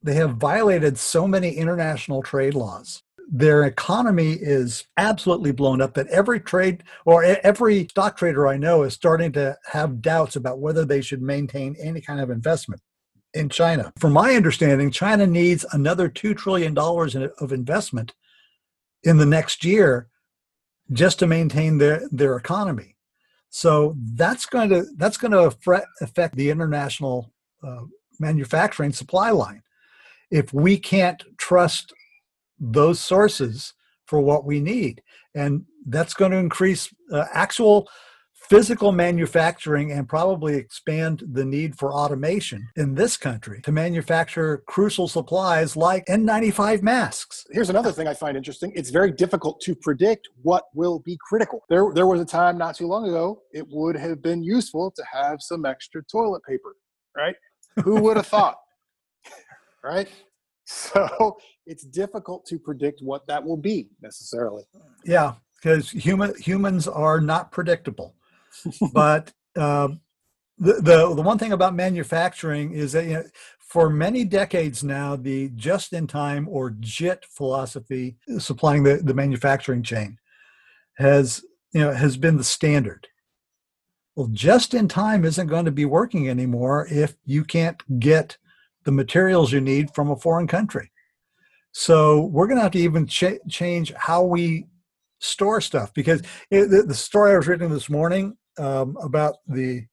they 0.02 0.14
have 0.14 0.36
violated 0.36 0.98
so 0.98 1.28
many 1.28 1.50
international 1.50 2.22
trade 2.22 2.54
laws 2.54 3.02
their 3.34 3.64
economy 3.64 4.32
is 4.32 4.84
absolutely 4.98 5.52
blown 5.52 5.80
up 5.80 5.94
that 5.94 6.06
every 6.08 6.38
trade 6.38 6.82
or 7.06 7.24
every 7.24 7.88
stock 7.88 8.16
trader 8.16 8.46
I 8.46 8.58
know 8.58 8.82
is 8.82 8.92
starting 8.92 9.32
to 9.32 9.56
have 9.72 10.02
doubts 10.02 10.36
about 10.36 10.58
whether 10.58 10.84
they 10.84 11.00
should 11.00 11.22
maintain 11.22 11.74
any 11.80 12.02
kind 12.02 12.20
of 12.20 12.30
investment 12.30 12.82
in 13.34 13.48
China. 13.48 13.92
From 13.98 14.12
my 14.12 14.34
understanding, 14.34 14.90
China 14.90 15.26
needs 15.26 15.64
another 15.72 16.08
$2 16.08 16.36
trillion 16.36 16.76
of 16.76 17.52
investment 17.52 18.14
in 19.02 19.18
the 19.18 19.26
next 19.26 19.64
year 19.64 20.08
just 20.92 21.18
to 21.18 21.26
maintain 21.26 21.78
their, 21.78 22.08
their 22.10 22.36
economy. 22.36 22.96
So 23.48 23.94
that's 24.14 24.46
going 24.46 24.70
to 24.70 24.86
that's 24.96 25.18
going 25.18 25.32
to 25.32 25.54
affect 26.00 26.36
the 26.36 26.48
international 26.48 27.32
uh, 27.62 27.82
manufacturing 28.18 28.92
supply 28.92 29.30
line. 29.30 29.62
If 30.30 30.54
we 30.54 30.78
can't 30.78 31.22
trust 31.36 31.92
those 32.62 33.00
sources 33.00 33.74
for 34.06 34.20
what 34.20 34.44
we 34.44 34.60
need. 34.60 35.02
And 35.34 35.64
that's 35.86 36.14
going 36.14 36.30
to 36.30 36.36
increase 36.36 36.94
uh, 37.12 37.24
actual 37.32 37.88
physical 38.52 38.92
manufacturing 38.92 39.92
and 39.92 40.06
probably 40.06 40.56
expand 40.56 41.22
the 41.32 41.42
need 41.42 41.74
for 41.74 41.94
automation 41.94 42.68
in 42.76 42.94
this 42.94 43.16
country 43.16 43.62
to 43.62 43.72
manufacture 43.72 44.62
crucial 44.66 45.08
supplies 45.08 45.74
like 45.74 46.04
N95 46.04 46.82
masks. 46.82 47.46
Here's 47.50 47.70
another 47.70 47.92
thing 47.92 48.06
I 48.06 48.12
find 48.12 48.36
interesting. 48.36 48.70
It's 48.74 48.90
very 48.90 49.10
difficult 49.10 49.58
to 49.62 49.74
predict 49.74 50.28
what 50.42 50.64
will 50.74 50.98
be 50.98 51.16
critical. 51.26 51.64
There, 51.70 51.92
there 51.94 52.06
was 52.06 52.20
a 52.20 52.26
time 52.26 52.58
not 52.58 52.74
too 52.74 52.86
long 52.86 53.08
ago, 53.08 53.40
it 53.52 53.66
would 53.70 53.96
have 53.96 54.20
been 54.20 54.42
useful 54.42 54.92
to 54.96 55.02
have 55.10 55.40
some 55.40 55.64
extra 55.64 56.02
toilet 56.04 56.42
paper, 56.46 56.76
right? 57.16 57.36
Who 57.82 58.02
would 58.02 58.18
have 58.18 58.26
thought? 58.26 58.56
right? 59.82 60.08
So 60.66 61.38
it's 61.66 61.84
difficult 61.84 62.44
to 62.48 62.58
predict 62.58 63.00
what 63.00 63.26
that 63.28 63.42
will 63.42 63.56
be 63.56 63.88
necessarily. 64.02 64.64
Yeah, 65.06 65.36
because 65.56 65.90
human 65.90 66.34
humans 66.38 66.86
are 66.86 67.18
not 67.18 67.50
predictable. 67.50 68.14
But 68.92 69.32
uh, 69.56 69.88
the, 70.58 70.74
the 70.74 71.14
the 71.14 71.22
one 71.22 71.38
thing 71.38 71.52
about 71.52 71.74
manufacturing 71.74 72.72
is 72.72 72.92
that 72.92 73.04
you 73.04 73.14
know, 73.14 73.24
for 73.58 73.88
many 73.88 74.24
decades 74.24 74.84
now, 74.84 75.16
the 75.16 75.48
just-in-time 75.56 76.46
or 76.50 76.76
JIT 76.80 77.24
philosophy 77.24 78.16
supplying 78.38 78.82
the, 78.82 78.96
the 78.96 79.14
manufacturing 79.14 79.82
chain 79.82 80.18
has 80.98 81.44
you 81.72 81.80
know 81.80 81.92
has 81.92 82.16
been 82.16 82.36
the 82.36 82.44
standard. 82.44 83.08
Well, 84.14 84.28
just 84.30 84.74
in 84.74 84.88
time 84.88 85.24
isn't 85.24 85.46
going 85.46 85.64
to 85.64 85.70
be 85.70 85.86
working 85.86 86.28
anymore 86.28 86.86
if 86.90 87.16
you 87.24 87.44
can't 87.44 87.82
get 87.98 88.36
the 88.84 88.92
materials 88.92 89.52
you 89.52 89.60
need 89.60 89.94
from 89.94 90.10
a 90.10 90.16
foreign 90.16 90.46
country. 90.46 90.90
So 91.72 92.26
we're 92.26 92.46
going 92.46 92.58
to 92.58 92.62
have 92.62 92.72
to 92.72 92.78
even 92.78 93.06
ch- 93.06 93.40
change 93.48 93.92
how 93.94 94.24
we 94.24 94.66
store 95.20 95.60
stuff 95.60 95.94
because 95.94 96.20
it, 96.50 96.66
the, 96.66 96.82
the, 96.82 96.94
story 96.94 97.32
I 97.32 97.36
was 97.36 97.46
reading 97.46 97.70
this 97.70 97.88
morning 97.88 98.36
um, 98.58 98.96
about 99.02 99.36
the 99.46 99.86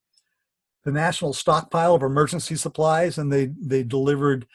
the 0.86 0.92
national 0.92 1.34
stockpile 1.34 1.94
of 1.94 2.04
emergency 2.04 2.56
supplies, 2.56 3.18
and 3.18 3.32
they 3.32 3.52
they 3.62 3.84
delivered 3.84 4.48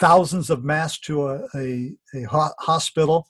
thousands 0.00 0.50
of 0.50 0.64
masks 0.64 1.00
to 1.06 1.28
a, 1.28 1.48
a, 1.54 1.92
a 2.14 2.22
ho- 2.22 2.54
hospital, 2.60 3.28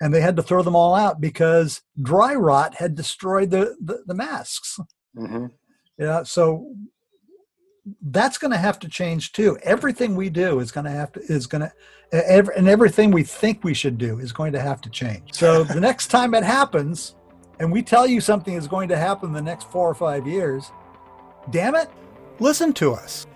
and 0.00 0.12
they 0.12 0.20
had 0.20 0.36
to 0.36 0.42
throw 0.42 0.62
them 0.62 0.76
all 0.76 0.94
out 0.94 1.20
because 1.20 1.82
dry 2.02 2.34
rot 2.34 2.74
had 2.74 2.94
destroyed 2.94 3.50
the 3.50 3.76
the, 3.80 4.02
the 4.06 4.14
masks. 4.14 4.78
Mm-hmm. 5.16 5.46
Yeah, 5.98 6.22
so 6.24 6.74
that's 8.02 8.38
going 8.38 8.50
to 8.50 8.58
have 8.58 8.78
to 8.80 8.88
change 8.88 9.32
too. 9.32 9.58
Everything 9.62 10.16
we 10.16 10.28
do 10.28 10.60
is 10.60 10.72
going 10.72 10.84
to 10.84 10.90
have 10.90 11.12
to 11.12 11.20
is 11.20 11.46
going 11.46 11.62
to 11.62 11.72
and 12.12 12.68
everything 12.68 13.10
we 13.10 13.24
think 13.24 13.64
we 13.64 13.74
should 13.74 13.98
do 13.98 14.18
is 14.18 14.32
going 14.32 14.52
to 14.52 14.60
have 14.60 14.80
to 14.82 14.90
change. 14.90 15.32
So 15.32 15.64
the 15.64 15.80
next 15.80 16.06
time 16.08 16.34
it 16.34 16.44
happens, 16.44 17.15
and 17.58 17.72
we 17.72 17.82
tell 17.82 18.06
you 18.06 18.20
something 18.20 18.54
is 18.54 18.68
going 18.68 18.88
to 18.88 18.96
happen 18.96 19.28
in 19.28 19.34
the 19.34 19.42
next 19.42 19.70
four 19.70 19.88
or 19.88 19.94
five 19.94 20.26
years, 20.26 20.70
damn 21.50 21.74
it, 21.74 21.90
listen 22.38 22.72
to 22.74 22.92
us. 22.92 23.26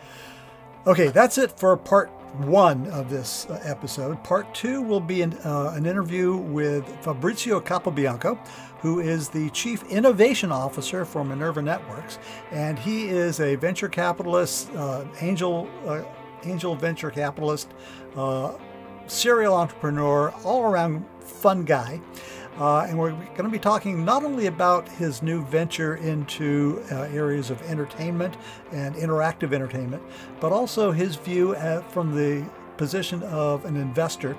Okay, 0.86 1.08
that's 1.08 1.38
it 1.38 1.58
for 1.58 1.76
part 1.76 2.10
one 2.38 2.86
of 2.88 3.10
this 3.10 3.46
uh, 3.46 3.60
episode. 3.64 4.22
Part 4.22 4.54
two 4.54 4.82
will 4.82 5.00
be 5.00 5.22
an, 5.22 5.34
uh, 5.44 5.72
an 5.74 5.84
interview 5.84 6.36
with 6.36 6.86
Fabrizio 7.02 7.60
Capobianco, 7.60 8.38
who 8.80 9.00
is 9.00 9.28
the 9.28 9.50
Chief 9.50 9.82
Innovation 9.90 10.50
Officer 10.50 11.04
for 11.04 11.24
Minerva 11.24 11.60
Networks, 11.60 12.18
and 12.50 12.78
he 12.78 13.08
is 13.08 13.40
a 13.40 13.56
venture 13.56 13.88
capitalist, 13.88 14.70
uh, 14.74 15.04
angel, 15.20 15.68
uh, 15.86 16.02
angel 16.44 16.74
venture 16.74 17.10
capitalist, 17.10 17.68
uh, 18.16 18.52
serial 19.06 19.54
entrepreneur, 19.54 20.32
all 20.44 20.62
around 20.62 21.04
fun 21.20 21.64
guy. 21.64 22.00
Uh, 22.60 22.82
and 22.82 22.98
we're 22.98 23.12
going 23.12 23.44
to 23.44 23.48
be 23.48 23.58
talking 23.58 24.04
not 24.04 24.22
only 24.22 24.46
about 24.46 24.86
his 24.86 25.22
new 25.22 25.42
venture 25.46 25.96
into 25.96 26.84
uh, 26.92 27.04
areas 27.04 27.48
of 27.48 27.60
entertainment 27.62 28.36
and 28.70 28.94
interactive 28.96 29.54
entertainment, 29.54 30.02
but 30.40 30.52
also 30.52 30.92
his 30.92 31.16
view 31.16 31.56
at, 31.56 31.90
from 31.90 32.14
the 32.14 32.44
position 32.76 33.22
of 33.24 33.64
an 33.64 33.76
investor 33.76 34.36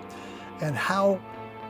and 0.61 0.75
how 0.75 1.19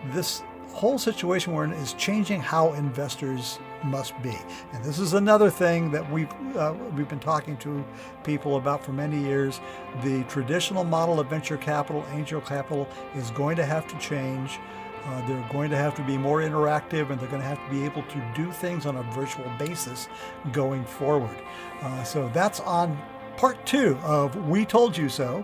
this 0.08 0.44
whole 0.74 0.98
situation 0.98 1.54
we're 1.54 1.64
in 1.66 1.72
is 1.74 1.94
changing 1.94 2.42
how 2.42 2.74
investors 2.74 3.60
must 3.84 4.20
be. 4.22 4.38
And 4.74 4.84
this 4.84 5.00
is 5.00 5.14
another 5.14 5.50
thing 5.50 5.92
that 5.92 6.10
we've 6.12 6.32
uh, 6.56 6.74
we've 6.96 7.10
been 7.10 7.20
talking 7.20 7.58
to 7.58 7.84
people 8.24 8.58
about 8.58 8.84
for 8.84 8.92
many 8.92 9.20
years. 9.20 9.60
The 10.04 10.24
traditional 10.26 10.84
model 10.84 11.20
of 11.20 11.30
venture 11.30 11.58
capital, 11.58 12.06
angel 12.12 12.42
capital, 12.42 12.88
is 13.16 13.32
going 13.32 13.56
to 13.58 13.66
have 13.66 13.88
to 13.88 13.98
change. 14.00 14.60
Uh, 15.06 15.28
they're 15.28 15.48
going 15.52 15.70
to 15.70 15.78
have 15.78 15.96
to 15.96 16.04
be 16.04 16.18
more 16.18 16.42
interactive 16.42 17.10
and 17.10 17.20
they're 17.20 17.30
going 17.30 17.42
to 17.42 17.48
have 17.48 17.64
to 17.64 17.72
be 17.72 17.84
able 17.84 18.04
to 18.04 18.22
do 18.36 18.52
things 18.52 18.86
on 18.86 18.98
a 18.98 19.04
virtual 19.14 19.50
basis 19.58 20.08
going 20.52 20.86
forward. 20.86 21.36
Uh, 21.82 22.04
so 22.04 22.30
that's 22.34 22.60
on 22.62 22.98
part 23.38 23.64
two 23.66 23.98
of 24.04 24.36
We 24.48 24.66
Told 24.66 24.96
You 24.96 25.10
So, 25.10 25.44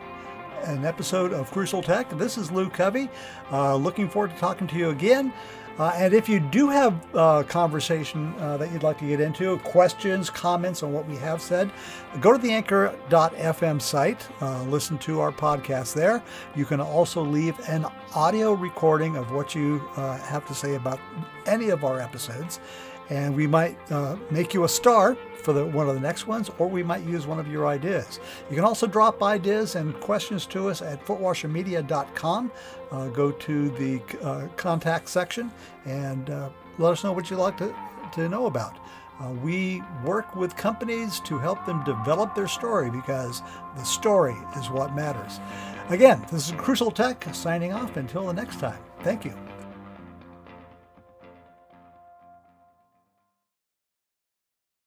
an 0.63 0.85
episode 0.85 1.33
of 1.33 1.49
Crucial 1.51 1.81
Tech. 1.81 2.09
This 2.11 2.37
is 2.37 2.51
Lou 2.51 2.69
Covey. 2.69 3.09
Uh, 3.51 3.75
looking 3.75 4.09
forward 4.09 4.31
to 4.31 4.37
talking 4.37 4.67
to 4.67 4.75
you 4.75 4.89
again. 4.89 5.33
Uh, 5.77 5.93
and 5.95 6.13
if 6.13 6.27
you 6.27 6.39
do 6.39 6.69
have 6.69 6.93
a 7.13 7.17
uh, 7.17 7.43
conversation 7.43 8.33
uh, 8.39 8.57
that 8.57 8.71
you'd 8.71 8.81
like 8.81 8.97
to 8.97 9.05
get 9.05 9.19
into, 9.21 9.57
questions, 9.59 10.29
comments 10.29 10.81
on 10.81 10.91
what 10.91 11.07
we 11.07 11.15
have 11.15 11.39
said, 11.39 11.69
go 12.19 12.31
to 12.31 12.39
the 12.39 12.51
anchor.fm 12.51 13.79
site, 13.79 14.27
uh, 14.41 14.63
listen 14.63 14.97
to 14.97 15.19
our 15.19 15.31
podcast 15.31 15.93
there. 15.93 16.23
You 16.55 16.65
can 16.65 16.81
also 16.81 17.21
leave 17.21 17.59
an 17.69 17.85
audio 18.15 18.53
recording 18.53 19.17
of 19.17 19.31
what 19.31 19.53
you 19.53 19.87
uh, 19.95 20.17
have 20.17 20.47
to 20.47 20.55
say 20.55 20.75
about 20.75 20.99
any 21.45 21.69
of 21.69 21.83
our 21.83 21.99
episodes. 21.99 22.59
And 23.09 23.35
we 23.35 23.47
might 23.47 23.77
make 24.29 24.53
you 24.53 24.65
a 24.65 24.67
star 24.69 25.15
for 25.47 25.53
the, 25.53 25.65
one 25.65 25.87
of 25.87 25.95
the 25.95 26.01
next 26.01 26.27
ones, 26.27 26.51
or 26.57 26.67
we 26.67 26.83
might 26.83 27.05
use 27.05 27.25
one 27.25 27.39
of 27.39 27.47
your 27.47 27.67
ideas. 27.67 28.19
You 28.49 28.55
can 28.57 28.65
also 28.65 28.85
drop 28.85 29.23
ideas 29.23 29.75
and 29.75 29.97
questions 30.01 30.45
to 30.47 30.67
us 30.67 30.81
at 30.81 31.05
footwashermedia.com. 31.05 32.51
Uh, 32.91 33.07
go 33.07 33.31
to 33.31 33.69
the 33.69 34.01
uh, 34.21 34.49
contact 34.57 35.07
section 35.07 35.49
and 35.85 36.29
uh, 36.29 36.49
let 36.79 36.91
us 36.91 37.05
know 37.05 37.13
what 37.13 37.29
you'd 37.29 37.37
like 37.37 37.55
to, 37.59 37.73
to 38.11 38.27
know 38.27 38.47
about. 38.47 38.77
Uh, 39.21 39.29
we 39.41 39.81
work 40.03 40.35
with 40.35 40.53
companies 40.57 41.21
to 41.21 41.37
help 41.37 41.65
them 41.65 41.81
develop 41.85 42.35
their 42.35 42.49
story 42.49 42.91
because 42.91 43.41
the 43.77 43.85
story 43.85 44.35
is 44.57 44.69
what 44.69 44.93
matters. 44.93 45.39
Again, 45.87 46.25
this 46.29 46.49
is 46.49 46.55
Crucial 46.57 46.91
Tech 46.91 47.25
signing 47.31 47.71
off 47.71 47.95
until 47.95 48.27
the 48.27 48.33
next 48.33 48.59
time. 48.59 48.79
Thank 48.99 49.23
you. 49.23 49.46